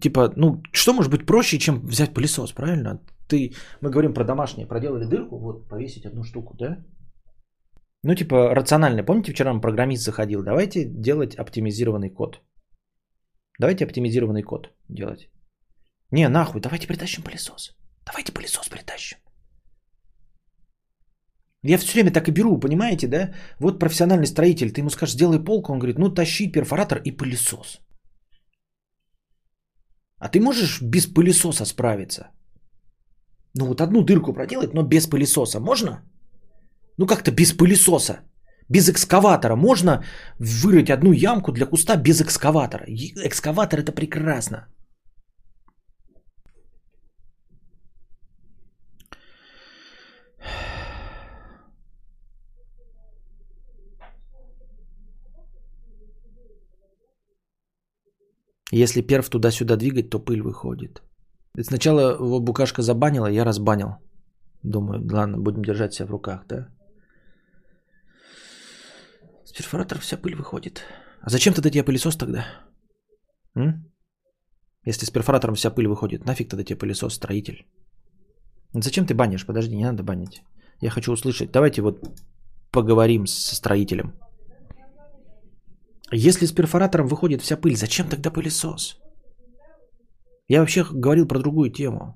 [0.01, 3.01] Типа, ну, что может быть проще, чем взять пылесос, правильно?
[3.29, 6.85] Ты, мы говорим про домашнее, проделали дырку, вот, повесить одну штуку, да?
[8.05, 9.05] Ну, типа, рационально.
[9.05, 10.43] Помните, вчера нам программист заходил?
[10.43, 12.41] Давайте делать оптимизированный код.
[13.59, 15.29] Давайте оптимизированный код делать.
[16.13, 17.77] Не, нахуй, давайте притащим пылесос.
[18.05, 19.19] Давайте пылесос притащим.
[21.65, 23.35] Я все время так и беру, понимаете, да?
[23.59, 27.81] Вот профессиональный строитель, ты ему скажешь, сделай полку, он говорит, ну тащи перфоратор и пылесос.
[30.19, 32.31] А ты можешь без пылесоса справиться?
[33.55, 36.03] Ну вот одну дырку проделать, но без пылесоса можно?
[36.99, 38.21] Ну как-то без пылесоса.
[38.69, 40.05] Без экскаватора можно
[40.39, 42.85] вырыть одну ямку для куста без экскаватора.
[42.89, 44.67] Экскаватор это прекрасно.
[58.73, 61.03] Если перв туда-сюда двигать, то пыль выходит.
[61.61, 63.97] Сначала его букашка забанила, я разбанил.
[64.63, 66.69] Думаю, ладно, будем держать себя в руках, да?
[69.45, 70.83] С перфоратора вся пыль выходит.
[71.21, 72.47] А зачем тогда тебе пылесос тогда?
[73.55, 73.91] М?
[74.85, 77.67] Если с перфоратором вся пыль выходит, нафиг тогда тебе пылесос, строитель?
[78.73, 79.47] Зачем ты банишь?
[79.47, 80.43] Подожди, не надо банить.
[80.81, 81.53] Я хочу услышать.
[81.53, 82.09] Давайте вот
[82.71, 84.13] поговорим с строителем.
[86.13, 88.99] Если с перфоратором выходит вся пыль, зачем тогда пылесос?
[90.49, 92.15] Я вообще говорил про другую тему.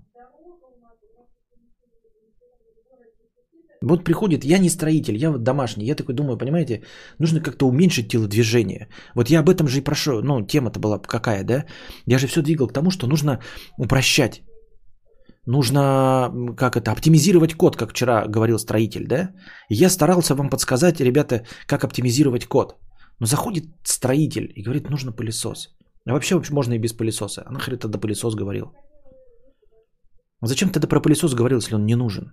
[3.83, 6.83] Вот приходит, я не строитель, я вот домашний, я такой думаю, понимаете,
[7.19, 8.89] нужно как-то уменьшить телодвижение.
[9.15, 11.65] Вот я об этом же и прошу, ну, тема-то была какая, да?
[12.07, 13.41] Я же все двигал к тому, что нужно
[13.79, 14.43] упрощать.
[15.47, 19.31] Нужно, как это, оптимизировать код, как вчера говорил строитель, да?
[19.71, 22.77] Я старался вам подсказать, ребята, как оптимизировать код.
[23.21, 25.69] Но заходит строитель и говорит, нужно пылесос.
[26.07, 27.43] А вообще, вообще можно и без пылесоса.
[27.47, 28.73] А нахрен тогда пылесос говорил?
[30.43, 32.33] Зачем тогда про пылесос говорил, если он не нужен?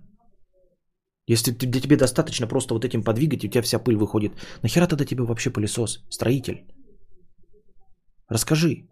[1.26, 4.32] Если для тебе достаточно просто вот этим подвигать, и у тебя вся пыль выходит.
[4.62, 6.66] Нахера тогда тебе вообще пылесос, строитель?
[8.28, 8.88] Расскажи.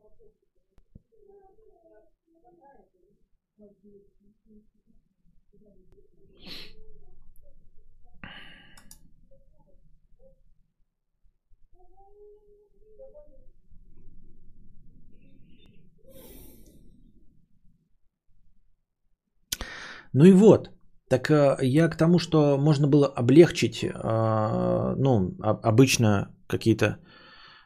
[20.18, 20.70] Ну и вот,
[21.10, 26.96] так э, я к тому, что можно было облегчить, э, ну, обычно какие-то,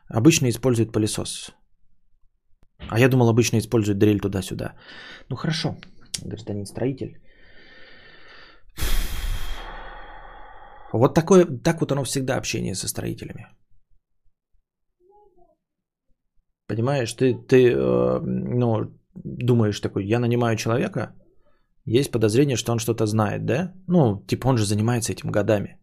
[0.09, 1.53] обычно используют пылесос.
[2.89, 4.75] А я думал, обычно используют дрель туда-сюда.
[5.29, 5.77] Ну хорошо,
[6.25, 7.21] гражданин строитель.
[10.93, 13.47] Вот такое, так вот оно всегда общение со строителями.
[16.67, 21.15] Понимаешь, ты, ты э, ну, думаешь такой, я нанимаю человека,
[21.99, 23.73] есть подозрение, что он что-то знает, да?
[23.89, 25.77] Ну, типа он же занимается этим годами.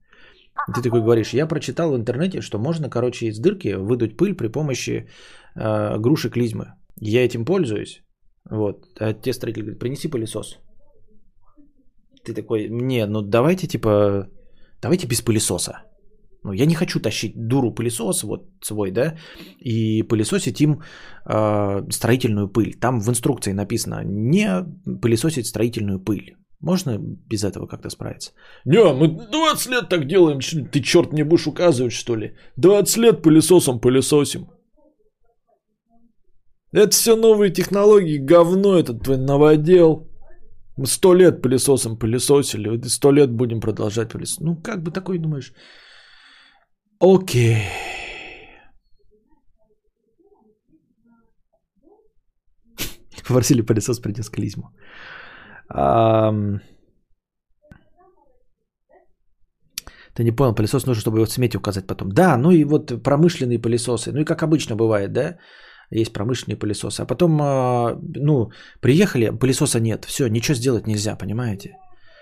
[0.67, 4.35] И ты такой говоришь, я прочитал в интернете, что можно, короче, из дырки выдуть пыль
[4.35, 5.07] при помощи
[5.55, 6.73] э, груши клизмы.
[6.99, 8.01] Я этим пользуюсь.
[8.49, 8.85] Вот.
[8.99, 10.59] А те строители говорят, принеси пылесос.
[12.23, 14.27] Ты такой, не, ну давайте типа,
[14.81, 15.83] давайте без пылесоса.
[16.47, 19.17] Ну, я не хочу тащить дуру пылесос вот свой, да,
[19.65, 20.81] и пылесосить им
[21.25, 22.73] э, строительную пыль.
[22.79, 24.65] Там в инструкции написано не
[25.01, 26.37] пылесосить строительную пыль.
[26.61, 26.97] Можно
[27.29, 28.31] без этого как-то справиться?
[28.65, 30.39] Не, мы 20 лет так делаем.
[30.71, 32.37] Ты черт не будешь указывать, что ли?
[32.55, 34.47] 20 лет пылесосом пылесосим.
[36.71, 40.07] Это все новые технологии, говно этот твой новодел.
[40.77, 44.41] Мы сто лет пылесосом пылесосили, сто лет будем продолжать пылесосить.
[44.41, 45.51] Ну, как бы такой думаешь?
[46.99, 47.57] Окей.
[53.27, 54.71] Попросили пылесос прийти с клизму.
[60.17, 62.09] Ты не понял, пылесос нужно, чтобы его в цвете указать потом.
[62.09, 65.37] Да, ну и вот промышленные пылесосы, ну и как обычно бывает, да,
[65.91, 67.01] есть промышленные пылесосы.
[67.01, 68.49] А потом, а, ну,
[68.81, 71.77] приехали, пылесоса нет, все, ничего сделать нельзя, понимаете?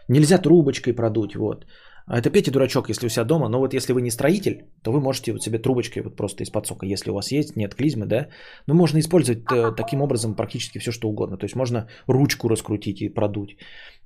[0.09, 1.65] Нельзя трубочкой продуть, вот.
[2.08, 3.49] А это Петя дурачок, если у себя дома.
[3.49, 6.68] Но вот если вы не строитель, то вы можете вот себе трубочкой вот просто из-под
[6.68, 8.28] сока, если у вас есть, нет клизмы, да.
[8.68, 11.38] Ну, можно использовать э, таким образом практически все, что угодно.
[11.38, 13.58] То есть можно ручку раскрутить и продуть.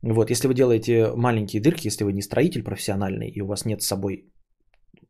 [0.02, 3.82] Вот, если вы делаете маленькие дырки, если вы не строитель профессиональный, и у вас нет
[3.82, 4.26] с собой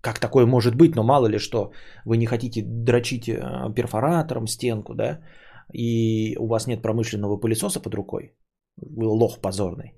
[0.02, 1.72] как такое может быть, но мало ли что,
[2.06, 5.20] вы не хотите дрочить э, перфоратором стенку, да,
[5.74, 8.34] и у вас нет промышленного пылесоса под рукой,
[8.78, 9.94] вы лох позорный,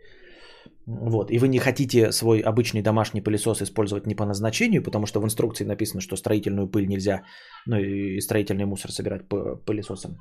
[0.99, 5.21] вот, и вы не хотите свой обычный домашний пылесос использовать не по назначению, потому что
[5.21, 7.23] в инструкции написано, что строительную пыль нельзя,
[7.65, 9.27] ну и строительный мусор собирать
[9.65, 10.17] пылесосом,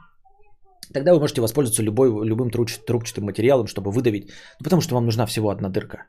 [0.93, 4.29] тогда вы можете воспользоваться любой, любым трубчатым материалом, чтобы выдавить,
[4.61, 6.07] ну, потому что вам нужна всего одна дырка.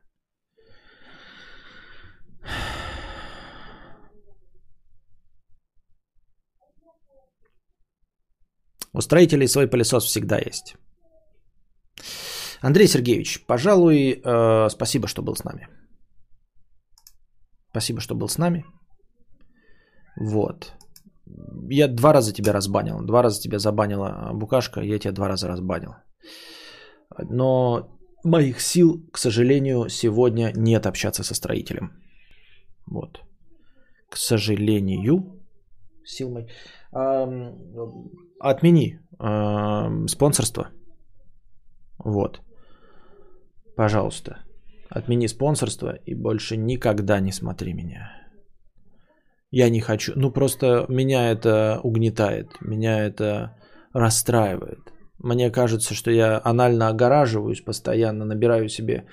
[8.93, 10.75] У строителей свой пылесос всегда есть.
[12.61, 15.67] Андрей Сергеевич, пожалуй, э, спасибо, что был с нами.
[17.71, 18.65] Спасибо, что был с нами.
[20.19, 20.73] Вот.
[21.69, 23.01] Я два раза тебя разбанил.
[23.05, 25.95] Два раза тебя забанила букашка, я тебя два раза разбанил.
[27.17, 27.89] Но
[28.23, 31.91] моих сил, к сожалению, сегодня нет общаться со строителем.
[32.85, 33.21] Вот.
[34.09, 35.39] К сожалению,
[36.03, 36.51] сил моих.
[38.39, 38.99] Отмени
[40.07, 40.69] спонсорство.
[41.97, 42.41] Вот.
[43.81, 44.37] Пожалуйста,
[44.89, 48.11] отмени спонсорство и больше никогда не смотри меня.
[49.49, 50.13] Я не хочу.
[50.15, 53.55] Ну просто меня это угнетает, меня это
[53.91, 54.93] расстраивает.
[55.17, 59.07] Мне кажется, что я анально огораживаюсь постоянно, набираю себе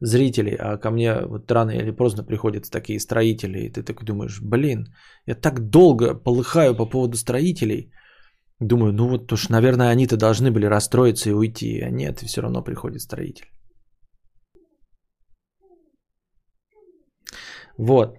[0.00, 4.42] зрителей, а ко мне вот рано или поздно приходят такие строители, и ты такой думаешь,
[4.42, 4.94] блин,
[5.24, 7.90] я так долго полыхаю по поводу строителей,
[8.60, 12.62] думаю, ну вот уж, наверное, они-то должны были расстроиться и уйти, а нет, все равно
[12.62, 13.46] приходит строитель.
[17.80, 18.18] Вот.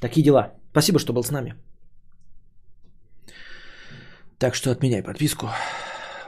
[0.00, 0.52] Такие дела.
[0.70, 1.54] Спасибо, что был с нами.
[4.38, 5.48] Так что отменяй подписку.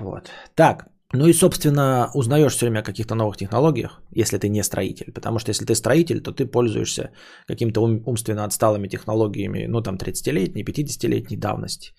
[0.01, 0.31] Вот.
[0.55, 5.13] Так, ну и, собственно, узнаешь все время о каких-то новых технологиях, если ты не строитель.
[5.13, 7.11] Потому что если ты строитель, то ты пользуешься
[7.47, 11.93] какими-то ум- умственно отсталыми технологиями, ну там 30-летней, 50-летней давности.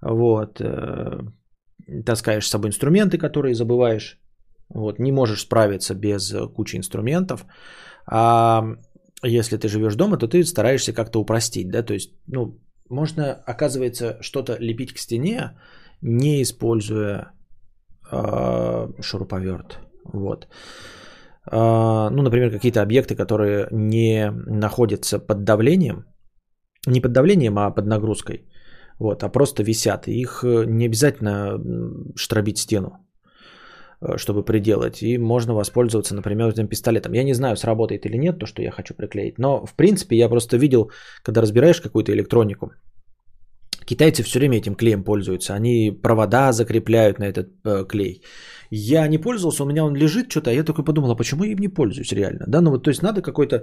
[0.00, 0.60] Вот.
[0.60, 1.20] Э,
[2.04, 4.18] таскаешь с собой инструменты, которые забываешь.
[4.68, 4.98] Вот.
[4.98, 7.46] Не можешь справиться без кучи инструментов.
[8.06, 8.64] А
[9.22, 11.70] если ты живешь дома, то ты стараешься как-то упростить.
[11.70, 11.82] Да?
[11.82, 12.58] То есть, ну,
[12.88, 15.58] можно, оказывается, что-то лепить к стене,
[16.02, 17.32] не используя
[18.12, 19.78] э, шуруповерт.
[20.04, 20.48] Вот.
[21.50, 26.04] Э, ну, например, какие-то объекты, которые не находятся под давлением,
[26.86, 28.48] не под давлением, а под нагрузкой,
[28.98, 30.06] вот, а просто висят.
[30.06, 31.58] Их не обязательно
[32.16, 33.05] штробить стену, э,
[34.16, 35.02] чтобы приделать.
[35.02, 37.12] И можно воспользоваться, например, этим пистолетом.
[37.14, 39.38] Я не знаю, сработает или нет то, что я хочу приклеить.
[39.38, 40.90] Но, в принципе, я просто видел,
[41.22, 42.72] когда разбираешь какую-то электронику,
[43.86, 45.54] Китайцы все время этим клеем пользуются.
[45.54, 48.22] Они провода закрепляют на этот э, клей.
[48.70, 51.52] Я не пользовался, у меня он лежит что-то, а я такой подумал, а почему я
[51.52, 52.44] им не пользуюсь реально?
[52.48, 53.62] Да, ну вот, то есть надо какой-то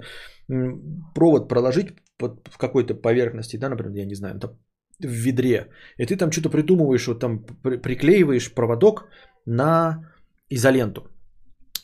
[1.14, 4.50] провод проложить под, в какой-то поверхности, да, например, я не знаю, там
[4.98, 5.68] в ведре,
[5.98, 9.08] и ты там что-то придумываешь, вот там приклеиваешь проводок
[9.46, 10.13] на
[10.54, 11.00] изоленту.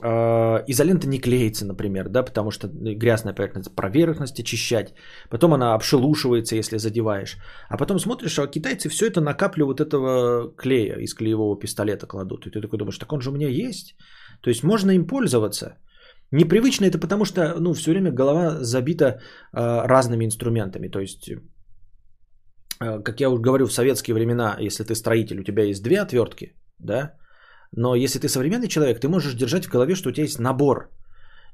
[0.02, 4.94] А, изолента не клеится, например, да, потому что грязная поверхность, поверхность очищать.
[5.30, 7.36] Потом она обшелушивается, если задеваешь.
[7.68, 12.06] А потом смотришь, а китайцы все это на каплю вот этого клея из клеевого пистолета
[12.06, 12.46] кладут.
[12.46, 13.96] И ты такой думаешь, так он же у меня есть.
[14.40, 15.76] То есть можно им пользоваться.
[16.32, 19.18] Непривычно это потому, что ну, все время голова забита э,
[19.52, 20.88] разными инструментами.
[20.88, 25.64] То есть, э, как я уже говорю, в советские времена, если ты строитель, у тебя
[25.64, 27.14] есть две отвертки, да,
[27.72, 30.90] но если ты современный человек, ты можешь держать в голове, что у тебя есть набор.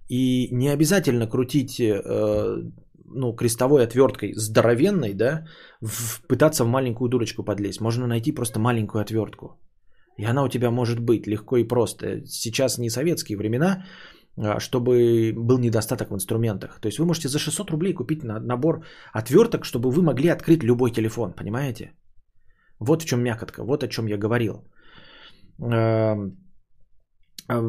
[0.08, 2.62] И не обязательно крутить э,
[3.04, 5.46] ну, крестовой отверткой здоровенной, да,
[5.80, 7.80] в, пытаться в маленькую дурочку подлезть.
[7.80, 9.58] Можно найти просто маленькую отвертку.
[10.18, 12.24] И она у тебя может быть легко и просто.
[12.26, 13.84] Сейчас не советские времена,
[14.38, 16.80] а, чтобы был недостаток в инструментах.
[16.80, 20.90] То есть вы можете за 600 рублей купить набор отверток, чтобы вы могли открыть любой
[20.90, 21.92] телефон, понимаете?
[22.78, 24.64] Вот в чем мякотка, вот о чем я говорил.
[25.60, 26.36] Эм,
[27.48, 27.60] а,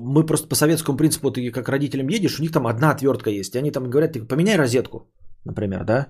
[0.00, 3.54] мы просто по советскому принципу, ты как родителям едешь, у них там одна отвертка есть.
[3.54, 5.10] И они там говорят, ты поменяй розетку,
[5.44, 6.06] например, да,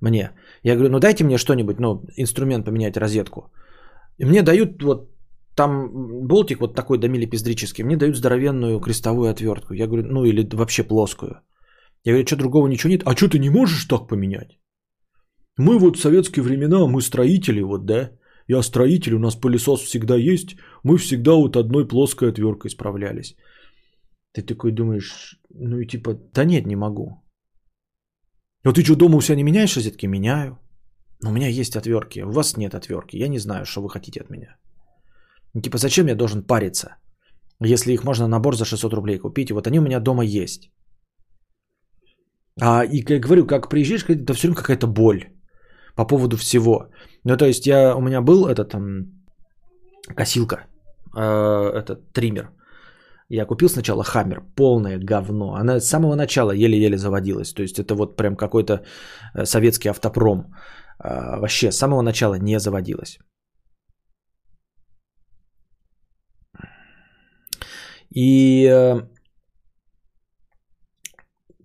[0.00, 0.30] мне.
[0.62, 3.52] Я говорю, ну дайте мне что-нибудь, ну, инструмент поменять розетку.
[4.18, 5.10] И мне дают вот
[5.54, 5.90] там
[6.26, 9.74] болтик вот такой до милипиздрический, мне дают здоровенную крестовую отвертку.
[9.74, 11.40] Я говорю, ну или вообще плоскую.
[12.04, 13.02] Я говорю, что другого ничего нет?
[13.04, 14.58] А что ты не можешь так поменять?
[15.58, 18.10] Мы вот в советские времена, мы строители вот, да?
[18.48, 23.36] Я строитель, у нас пылесос всегда есть, мы всегда вот одной плоской отверткой справлялись.
[24.32, 27.22] Ты такой думаешь, ну и типа, да нет, не могу.
[28.64, 30.06] А ты что, дома у себя не меняешь розетки?
[30.06, 30.58] Меняю.
[31.22, 33.16] Но у меня есть отвертки, у вас нет отвертки.
[33.16, 34.56] Я не знаю, что вы хотите от меня.
[35.54, 36.96] Ну, типа, зачем я должен париться,
[37.60, 40.70] если их можно набор за 600 рублей купить, и вот они у меня дома есть.
[42.60, 45.35] А, и как говорю, как приезжаешь, это все время какая-то боль
[45.96, 46.88] по поводу всего.
[47.24, 49.06] Ну, то есть, я, у меня был этот там,
[50.16, 50.66] косилка,
[51.16, 52.50] э, этот триммер.
[53.28, 55.54] Я купил сначала Хаммер, полное говно.
[55.54, 57.52] Она с самого начала еле-еле заводилась.
[57.52, 58.84] То есть это вот прям какой-то
[59.34, 60.54] э, советский автопром.
[61.02, 63.18] Э, вообще с самого начала не заводилась.
[68.14, 69.00] И э,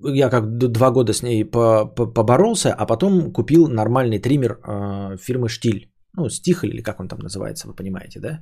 [0.03, 5.91] я как два года с ней поборолся, а потом купил нормальный триммер э, фирмы Штиль.
[6.17, 8.39] Ну, Стихль или как он там называется, вы понимаете, да?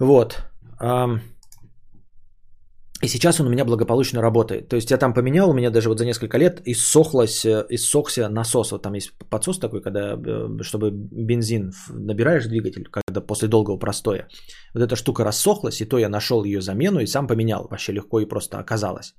[0.00, 0.44] Вот.
[3.02, 4.68] И сейчас он у меня благополучно работает.
[4.68, 8.28] То есть я там поменял, у меня даже вот за несколько лет иссохлось, э, иссохся
[8.28, 8.72] насос.
[8.72, 14.28] Вот там есть подсос такой, когда, э, чтобы бензин набираешь двигатель, когда после долгого простоя.
[14.74, 17.68] Вот эта штука рассохлась, и то я нашел ее замену и сам поменял.
[17.70, 19.14] Вообще легко и просто оказалось.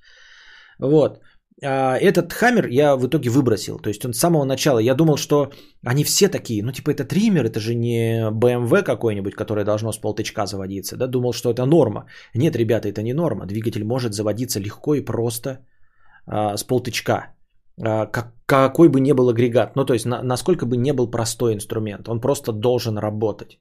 [0.79, 1.19] Вот.
[1.63, 3.79] А этот хаммер я в итоге выбросил.
[3.79, 5.51] То есть он с самого начала, я думал, что
[5.83, 9.97] они все такие, ну типа это триммер, это же не BMW какой-нибудь, которое должно с
[9.97, 10.97] полтычка заводиться.
[10.97, 11.07] Да?
[11.07, 12.05] Думал, что это норма.
[12.35, 13.45] Нет, ребята, это не норма.
[13.47, 15.65] Двигатель может заводиться легко и просто
[16.27, 17.33] а, с полтычка.
[17.81, 19.75] А, как, какой бы ни был агрегат.
[19.75, 22.07] Ну то есть на, насколько бы не был простой инструмент.
[22.07, 23.59] Он просто должен работать.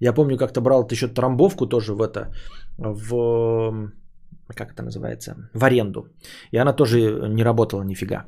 [0.00, 2.32] Я помню, как-то брал еще трамбовку тоже в это,
[2.78, 3.92] в
[4.54, 6.08] как это называется, в аренду.
[6.50, 8.26] И она тоже не работала нифига.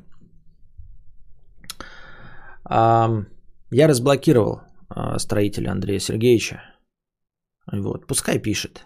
[2.69, 6.61] Я разблокировал а, строителя Андрея Сергеевича.
[7.71, 8.85] Вот, пускай пишет.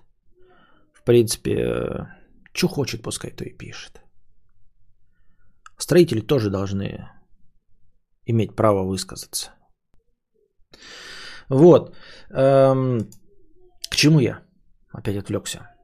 [0.94, 2.08] В принципе,
[2.54, 4.02] что хочет, пускай то и пишет.
[5.78, 7.10] Строители тоже должны
[8.26, 9.52] иметь право высказаться.
[11.50, 11.96] Вот.
[12.30, 13.06] К
[13.92, 14.42] чему я?
[14.94, 15.75] Опять отвлекся.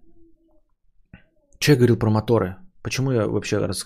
[1.61, 2.55] Че я говорил про моторы?
[2.83, 3.85] Почему я вообще раз...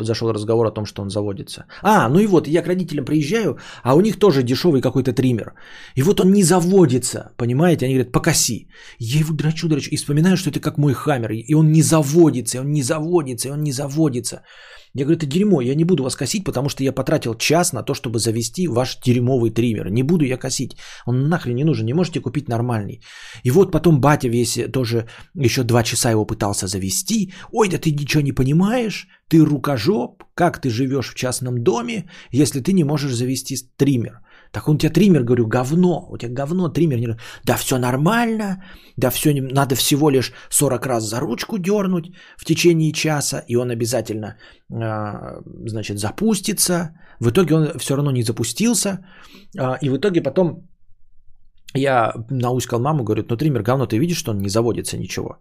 [0.00, 1.64] зашел разговор о том, что он заводится?
[1.82, 5.54] А, ну и вот, я к родителям приезжаю, а у них тоже дешевый какой-то триммер.
[5.96, 7.86] И вот он не заводится, понимаете?
[7.86, 8.68] Они говорят, покоси.
[9.00, 9.90] Я его драчу, драчу.
[9.90, 11.32] И вспоминаю, что это как мой хаммер.
[11.32, 14.42] И он не заводится, и он не заводится, и он не заводится.
[14.94, 17.82] Я говорю, это дерьмо, я не буду вас косить, потому что я потратил час на
[17.82, 19.90] то, чтобы завести ваш дерьмовый триммер.
[19.90, 20.76] Не буду я косить.
[21.06, 23.00] Он нахрен не нужен, не можете купить нормальный.
[23.42, 27.32] И вот потом батя весь тоже еще два часа его пытался завести.
[27.52, 32.60] Ой, да ты ничего не понимаешь, ты рукожоп, как ты живешь в частном доме, если
[32.60, 34.20] ты не можешь завести триммер.
[34.54, 36.06] Так он у тебя триммер, говорю, говно.
[36.10, 36.98] У тебя говно, триммер.
[36.98, 37.16] Не...
[37.44, 38.62] Да все нормально.
[38.96, 42.04] Да все, надо всего лишь 40 раз за ручку дернуть
[42.38, 43.42] в течение часа.
[43.48, 44.36] И он обязательно,
[44.72, 46.90] а, значит, запустится.
[47.20, 48.98] В итоге он все равно не запустился.
[49.58, 50.68] А, и в итоге потом
[51.74, 55.38] я науськал маму, говорю, ну триммер говно, ты видишь, что он не заводится ничего.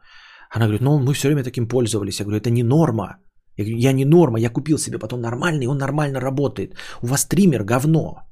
[0.55, 2.19] Она говорит, ну мы все время таким пользовались.
[2.19, 3.17] Я говорю, это не норма.
[3.57, 6.75] Я говорю, я не норма, я купил себе потом нормальный, он нормально работает.
[7.03, 8.23] У вас триммер говно.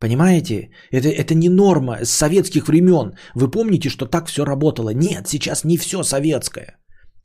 [0.00, 0.70] Понимаете?
[0.90, 3.12] Это, это не норма с советских времен.
[3.34, 4.94] Вы помните, что так все работало?
[4.94, 6.76] Нет, сейчас не все советское.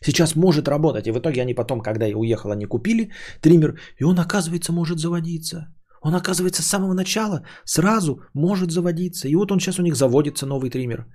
[0.03, 1.07] Сейчас может работать.
[1.07, 3.11] И в итоге они потом, когда я уехал, они купили
[3.41, 3.79] триммер.
[3.99, 5.73] И он, оказывается, может заводиться.
[6.01, 9.27] Он, оказывается, с самого начала сразу может заводиться.
[9.27, 11.05] И вот он сейчас у них заводится, новый триммер.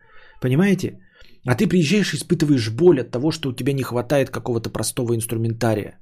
[0.41, 0.99] Понимаете?
[1.47, 5.15] А ты приезжаешь и испытываешь боль от того, что у тебя не хватает какого-то простого
[5.15, 5.99] инструментария.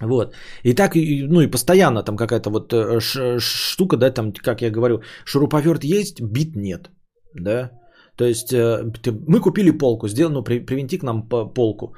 [0.00, 0.34] Вот.
[0.62, 3.00] И так, ну и постоянно там какая-то вот э,
[3.38, 6.90] штука, да, там, как я говорю, шуруповерт есть, бит нет,
[7.34, 7.70] да.
[8.16, 8.92] То есть э,
[9.28, 11.94] мы купили полку, сделал, ну, при, привинти к нам полку.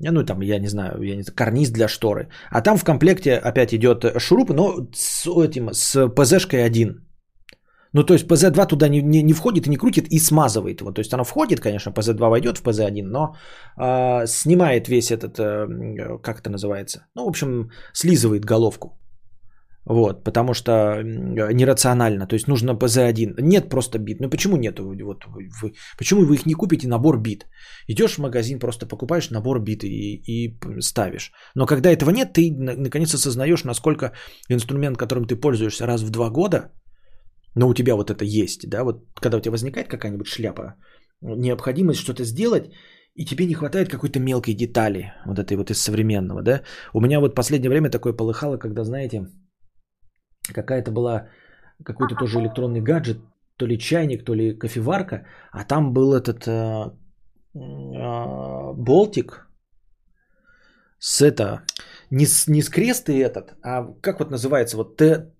[0.00, 2.28] Ну, там, я не знаю, я не знаю, карниз для шторы.
[2.50, 7.06] А там в комплекте опять идет шуруп, но с этим, с ПЗшкой один.
[7.94, 10.92] Ну, то есть PZ2 туда не, не, не входит и не крутит и смазывает его.
[10.92, 13.34] То есть оно входит, конечно, PZ2 войдет в PZ1, но
[13.78, 17.06] э, снимает весь этот, э, как это называется?
[17.14, 18.98] Ну, в общем, слизывает головку.
[19.84, 20.70] Вот, потому что
[21.02, 22.26] нерационально.
[22.26, 23.40] То есть нужно PZ1.
[23.40, 24.20] Нет просто бит.
[24.20, 24.78] Ну почему нет?
[24.78, 27.46] Вот, вы, почему вы их не купите набор бит?
[27.88, 31.32] Идешь в магазин, просто покупаешь набор бит и, и ставишь.
[31.56, 34.12] Но когда этого нет, ты наконец осознаешь, насколько
[34.48, 36.70] инструмент, которым ты пользуешься раз в два года,
[37.54, 40.74] но у тебя вот это есть, да, вот когда у тебя возникает какая-нибудь шляпа,
[41.20, 42.70] необходимость что-то сделать,
[43.14, 46.62] и тебе не хватает какой-то мелкой детали, вот этой вот из современного, да.
[46.94, 49.26] У меня вот последнее время такое полыхало, когда, знаете,
[50.54, 51.28] какая-то была
[51.84, 53.18] какой-то тоже электронный гаджет,
[53.56, 56.90] то ли чайник, то ли кофеварка, а там был этот э,
[57.54, 59.46] э, болтик
[60.98, 61.64] с это,
[62.10, 65.32] не с, не с креста этот, а как вот называется, вот Т,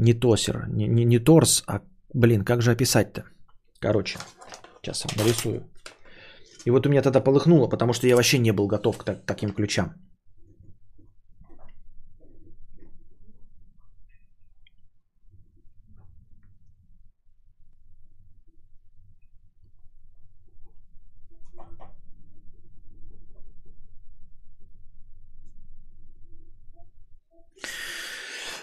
[0.00, 1.80] не тосер, не, не, не торс, а,
[2.14, 3.24] блин, как же описать-то?
[3.80, 4.18] Короче,
[4.82, 5.62] сейчас нарисую.
[6.66, 9.26] И вот у меня тогда полыхнуло, потому что я вообще не был готов к так,
[9.26, 9.94] таким ключам.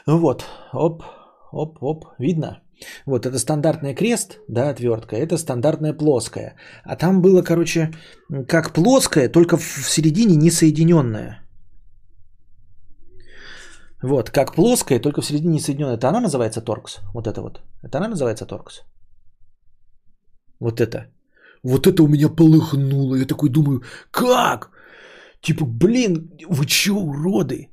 [0.07, 1.03] Вот, оп,
[1.51, 2.61] оп, оп, видно?
[3.05, 6.55] Вот это стандартная крест, да, отвертка, это стандартная плоская.
[6.83, 7.91] А там было, короче,
[8.47, 11.43] как плоская, только в середине не соединенная.
[14.03, 15.97] Вот, как плоская, только в середине не соединенная.
[15.97, 16.99] Это она называется торкс.
[17.13, 17.61] Вот это вот.
[17.83, 18.83] Это она называется торкс.
[20.59, 21.07] Вот это.
[21.63, 23.15] Вот это у меня полыхнуло.
[23.15, 23.81] Я такой думаю,
[24.11, 24.69] как?
[25.41, 27.69] Типа, блин, вы че, уроды?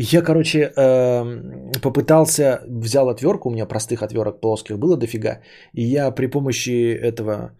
[0.00, 5.40] Я, короче, эм, попытался, взял отвертку, у меня простых отверток плоских было дофига,
[5.74, 7.50] и я при помощи этого,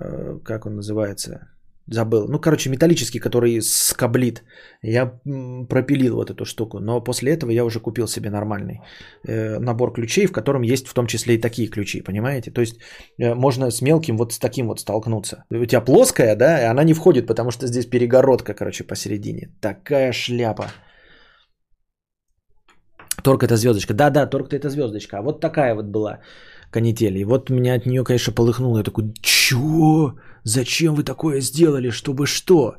[0.00, 1.48] э, как он называется,
[1.88, 4.44] забыл, ну, короче, металлический, который скоблит,
[4.82, 5.20] я
[5.68, 8.80] пропилил вот эту штуку, но после этого я уже купил себе нормальный
[9.26, 12.52] э, набор ключей, в котором есть в том числе и такие ключи, понимаете?
[12.52, 12.78] То есть
[13.18, 15.42] э, можно с мелким вот с таким вот столкнуться.
[15.50, 19.48] У тебя плоская, да, и она не входит, потому что здесь перегородка, короче, посередине.
[19.60, 20.70] Такая шляпа.
[23.22, 23.94] Торг это звездочка.
[23.94, 25.18] Да-да, торг это звездочка.
[25.18, 26.18] А вот такая вот была
[26.70, 27.16] канитель.
[27.18, 28.78] И вот меня от нее, конечно, полыхнуло.
[28.78, 30.14] Я такой, чё?
[30.44, 31.90] Зачем вы такое сделали?
[31.90, 32.74] Чтобы что?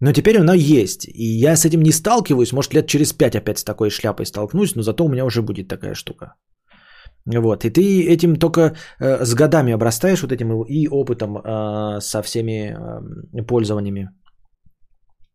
[0.00, 1.08] Но теперь она есть.
[1.08, 2.52] И я с этим не сталкиваюсь.
[2.52, 5.68] Может, лет через пять опять с такой шляпой столкнусь, но зато у меня уже будет
[5.68, 6.34] такая штука.
[7.26, 7.64] Вот.
[7.64, 8.60] И ты этим только
[9.00, 12.76] э, с годами обрастаешь вот этим и опытом э, со всеми
[13.38, 14.10] э, пользованиями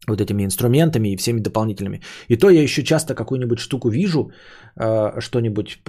[0.09, 2.01] вот этими инструментами и всеми дополнительными.
[2.27, 4.31] И то я еще часто какую-нибудь штуку вижу,
[4.79, 5.79] э, что-нибудь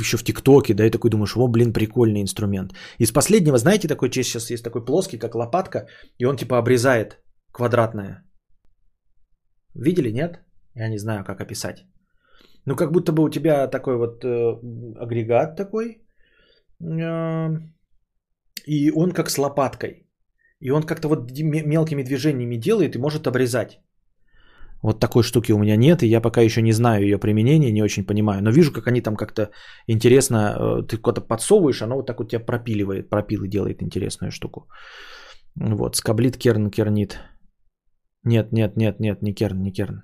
[0.00, 2.72] еще в ТикТоке, да, и такой думаешь, о, блин, прикольный инструмент.
[2.98, 5.86] Из последнего, знаете, такой сейчас есть такой плоский, как лопатка,
[6.18, 7.18] и он типа обрезает
[7.52, 8.24] квадратное.
[9.74, 10.40] Видели, нет?
[10.74, 11.84] Я не знаю, как описать.
[12.66, 14.58] Ну, как будто бы у тебя такой вот э,
[15.00, 16.02] агрегат такой,
[16.80, 17.48] э,
[18.66, 20.09] и он как с лопаткой.
[20.60, 23.80] И он как-то вот мелкими движениями делает и может обрезать.
[24.82, 27.82] Вот такой штуки у меня нет, и я пока еще не знаю ее применения, не
[27.82, 28.42] очень понимаю.
[28.42, 29.50] Но вижу, как они там как-то
[29.86, 34.68] интересно, э, ты куда-то подсовываешь, оно вот так вот тебя пропиливает, пропилы делает интересную штуку.
[35.56, 37.18] Вот, скоблит, керн, кернит.
[38.24, 40.02] Нет, нет, нет, нет, не керн, не керн.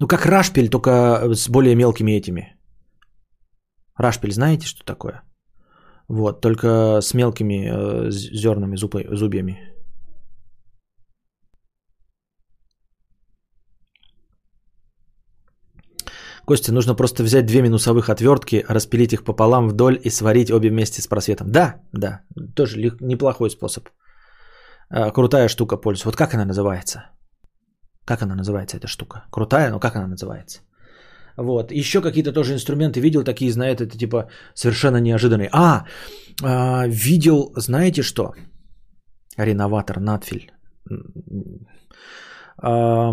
[0.00, 2.56] Ну, как рашпиль, только с более мелкими этими.
[3.96, 5.22] Рашпиль, знаете, что такое?
[6.10, 9.56] Вот, только с мелкими э, зернами, зубы, зубьями.
[16.44, 21.00] Костя, нужно просто взять две минусовых отвертки, распилить их пополам вдоль и сварить обе вместе
[21.00, 21.52] с просветом.
[21.52, 22.22] Да, да,
[22.56, 23.88] тоже неплохой способ.
[24.90, 26.08] Э, крутая штука пользуется.
[26.08, 27.04] Вот как она называется?
[28.04, 29.22] Как она называется, эта штука?
[29.30, 30.60] Крутая, но как она называется?
[31.40, 31.72] Вот.
[31.72, 35.48] Еще какие-то тоже инструменты видел, такие, знаете, это типа совершенно неожиданные.
[35.52, 35.84] А,
[36.42, 38.32] а видел, знаете что?
[39.38, 40.50] Реноватор, надфиль.
[42.62, 43.12] А,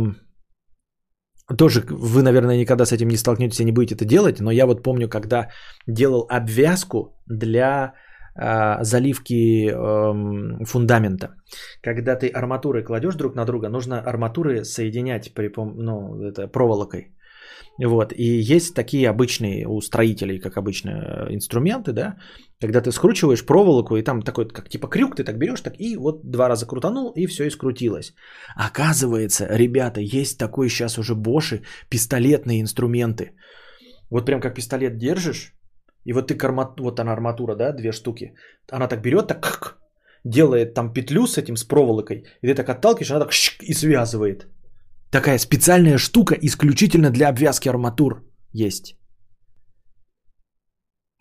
[1.58, 4.66] тоже вы, наверное, никогда с этим не столкнетесь и не будете это делать, но я
[4.66, 5.48] вот помню, когда
[5.88, 7.94] делал обвязку для
[8.36, 11.28] а, заливки э, фундамента.
[11.82, 17.17] Когда ты арматуры кладешь друг на друга, нужно арматуры соединять при, ну, это, проволокой.
[17.86, 18.14] Вот.
[18.14, 22.18] И есть такие обычные у строителей, как обычно, инструменты, да,
[22.62, 25.96] когда ты скручиваешь проволоку, и там такой, как типа крюк, ты так берешь, так и
[25.96, 28.14] вот два раза крутанул, и все, и скрутилось.
[28.56, 33.32] Оказывается, ребята, есть такой сейчас уже Боши, пистолетные инструменты.
[34.10, 35.54] Вот прям как пистолет держишь,
[36.06, 36.74] и вот ты карма...
[36.80, 38.34] вот она арматура, да, две штуки.
[38.72, 39.78] Она так берет, так
[40.24, 44.48] делает там петлю с этим, с проволокой, и ты так отталкиваешь, она так и связывает.
[45.12, 48.98] Такая специальная штука исключительно для обвязки арматур есть.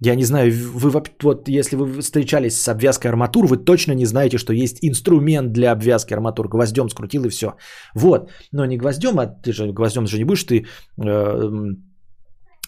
[0.04, 0.90] Я не знаю, вы
[1.22, 5.72] вот если вы встречались с обвязкой арматур, вы точно не знаете, что есть инструмент для
[5.72, 6.48] обвязки арматур.
[6.48, 7.46] Гвоздем скрутил и все.
[7.94, 8.30] Вот.
[8.52, 10.66] Но не гвоздем, а ты же гвоздем же не будешь ты
[11.02, 11.50] э,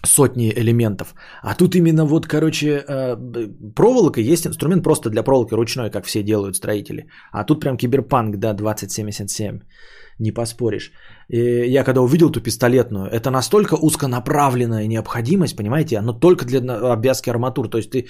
[0.06, 1.14] сотни элементов.
[1.42, 3.16] А тут именно вот, короче, э,
[3.74, 7.08] проволока есть инструмент просто для проволоки ручной, как все делают строители.
[7.32, 9.60] А тут прям киберпанк, да, 2077
[10.18, 10.92] не поспоришь.
[11.28, 11.38] И
[11.72, 16.60] я когда увидел ту пистолетную, это настолько узконаправленная необходимость, понимаете, оно только для
[16.92, 17.68] обвязки арматур.
[17.68, 18.06] То есть ты,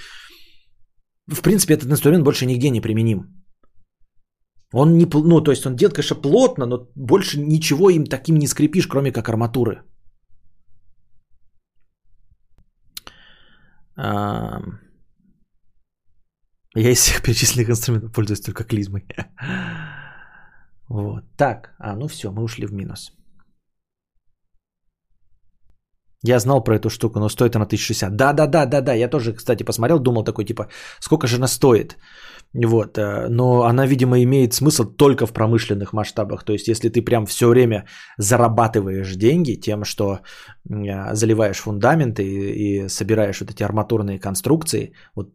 [1.27, 3.39] в принципе, этот инструмент больше нигде не применим.
[4.75, 8.47] Он не, ну, то есть он делает, конечно, плотно, но больше ничего им таким не
[8.47, 9.83] скрепишь, кроме как арматуры.
[16.77, 19.07] Я из всех перечисленных инструментов пользуюсь только клизмой.
[20.89, 21.25] Вот.
[21.37, 23.13] Так, а ну все, мы ушли в минус.
[26.27, 28.17] Я знал про эту штуку, но стоит она 1060.
[28.17, 28.93] Да, да, да, да, да.
[28.95, 30.69] Я тоже, кстати, посмотрел, думал такой, типа,
[31.01, 31.97] сколько же она стоит.
[32.55, 32.99] Вот.
[32.99, 36.45] Э, но она, видимо, имеет смысл только в промышленных масштабах.
[36.45, 37.87] То есть, если ты прям все время
[38.19, 40.19] зарабатываешь деньги тем, что
[40.69, 45.29] э, заливаешь фундаменты и, и собираешь вот эти арматурные конструкции, вот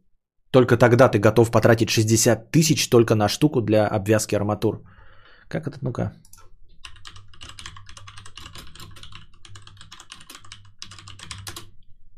[0.51, 4.83] только тогда ты готов потратить 60 тысяч только на штуку для обвязки арматур.
[5.53, 5.77] Как это?
[5.81, 6.11] Ну-ка.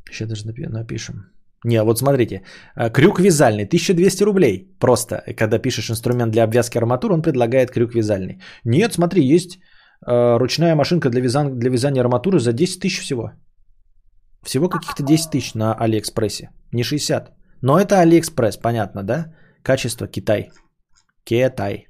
[0.10, 1.16] Сейчас даже напишем.
[1.66, 2.44] Не, вот смотрите.
[2.78, 4.78] Э, крюк вязальный, 1200 рублей.
[4.80, 8.42] Просто, когда пишешь инструмент для обвязки арматуры, он предлагает крюк вязальный.
[8.64, 9.60] Нет, смотри, есть
[10.08, 11.60] э, ручная машинка для, вязан...
[11.60, 13.32] для вязания арматуры за 10 тысяч всего.
[14.44, 16.52] Всего каких-то 10 тысяч на Алиэкспрессе.
[16.72, 17.34] Не 60.
[17.62, 19.34] Но это Алиэкспресс, понятно, да?
[19.62, 20.52] Качество Китай.
[21.26, 21.88] Китай.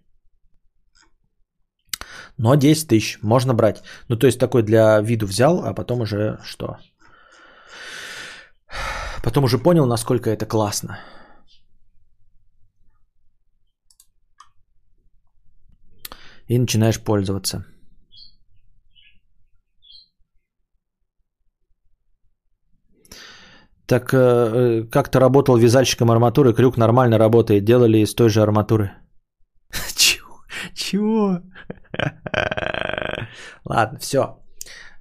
[2.38, 3.84] Но 10 тысяч можно брать.
[4.10, 6.78] Ну, то есть такой для виду взял, а потом уже что?
[9.24, 11.00] Потом уже понял, насколько это классно.
[16.48, 17.66] И начинаешь пользоваться.
[23.88, 27.66] Так э, э как-то работал вязальщиком арматуры, крюк нормально работает.
[27.66, 28.92] Делали из той же арматуры.
[29.96, 30.44] Чего?
[30.74, 31.42] Чего?
[33.66, 34.40] Ладно, все.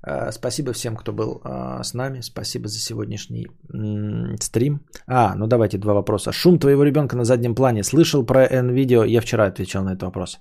[0.07, 2.23] Э, спасибо всем, кто был э, с нами.
[2.23, 3.47] Спасибо за сегодняшний
[4.41, 4.81] стрим.
[5.07, 6.33] А, ну давайте два вопроса.
[6.33, 7.83] Шум твоего ребенка на заднем плане.
[7.83, 9.07] Слышал про NVIDIA?
[9.07, 10.41] Я вчера отвечал на этот вопрос.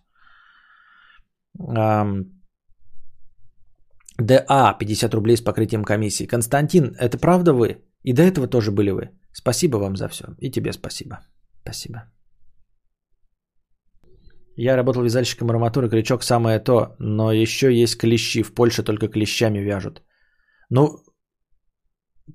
[4.18, 6.28] ДА 50 рублей с покрытием комиссии.
[6.28, 7.84] Константин, это правда вы?
[8.04, 9.10] И до этого тоже были вы.
[9.32, 10.26] Спасибо вам за все.
[10.40, 11.20] И тебе спасибо.
[11.64, 12.04] Спасибо.
[14.56, 18.44] Я работал вязальщиком арматуры, крючок самое то, но еще есть клещи.
[18.44, 20.04] В Польше только клещами вяжут.
[20.70, 21.00] Ну,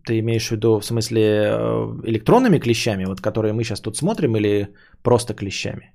[0.05, 4.37] ты имеешь в виду, в смысле, э, электронными клещами, вот которые мы сейчас тут смотрим,
[4.37, 5.95] или просто клещами?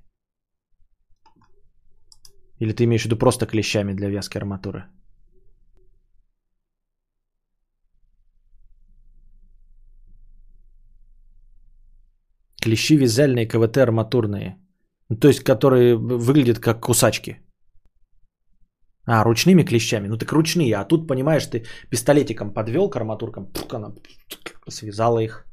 [2.58, 4.84] Или ты имеешь в виду просто клещами для вязки арматуры?
[12.62, 14.56] Клещи вязальные, КВТ арматурные–
[15.08, 17.40] то есть, которые выглядят как кусачки.
[19.06, 20.08] А, ручными клещами.
[20.08, 20.74] Ну так ручные.
[20.76, 23.94] А тут, понимаешь, ты пистолетиком подвел к арматуркам, пук, она
[24.68, 25.46] связала их.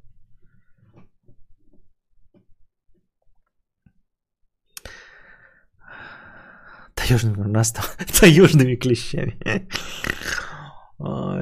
[6.96, 7.86] Таежными, настал,
[8.20, 9.38] таежными клещами.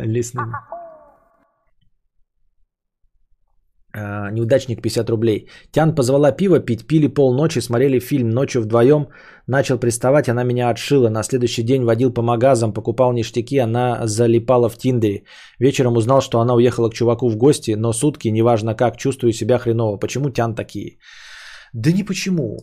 [0.06, 0.54] Лесными.
[0.54, 0.80] А,
[3.96, 5.50] неудачник 50 рублей.
[5.72, 9.08] Тян позвала пиво пить, пили полночи, смотрели фильм ночью вдвоем.
[9.48, 11.10] Начал приставать, она меня отшила.
[11.10, 15.24] На следующий день водил по магазам, покупал ништяки, она залипала в Тиндере.
[15.60, 19.58] Вечером узнал, что она уехала к чуваку в гости, но сутки, неважно как, чувствую себя
[19.58, 19.98] хреново.
[19.98, 21.00] Почему Тян такие?
[21.74, 22.58] Да ни почему.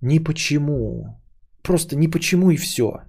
[0.00, 1.20] Ни почему.
[1.62, 3.02] Просто ни почему и все.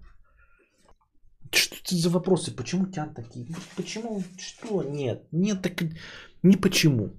[1.51, 2.55] Что это за вопросы?
[2.55, 3.47] Почему Тян такие?
[3.75, 4.23] Почему?
[4.37, 4.83] Что?
[4.83, 5.27] Нет.
[5.31, 5.83] Нет, так
[6.43, 7.09] ни почему.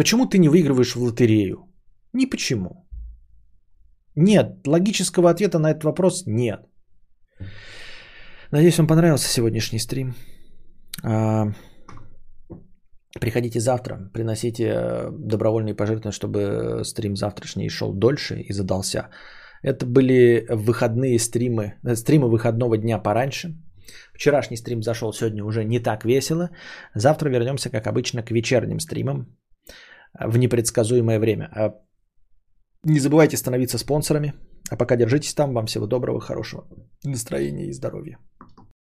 [0.00, 1.68] Почему ты не выигрываешь в лотерею?
[2.14, 2.70] Ни почему.
[4.16, 6.60] Нет, логического ответа на этот вопрос нет.
[8.50, 10.14] Надеюсь, вам понравился сегодняшний стрим.
[11.04, 11.52] А,
[13.20, 19.10] приходите завтра, приносите э, добровольные пожертвования, чтобы стрим завтрашний шел дольше и задался.
[19.62, 23.54] Это были выходные стримы, э, стримы выходного дня пораньше.
[24.14, 26.48] Вчерашний стрим зашел сегодня уже не так весело.
[26.94, 29.26] Завтра вернемся, как обычно, к вечерним стримам
[30.18, 31.48] в непредсказуемое время.
[31.54, 31.74] А
[32.84, 34.34] не забывайте становиться спонсорами.
[34.70, 35.54] А пока держитесь там.
[35.54, 36.66] Вам всего доброго, хорошего
[37.04, 38.18] настроения и здоровья.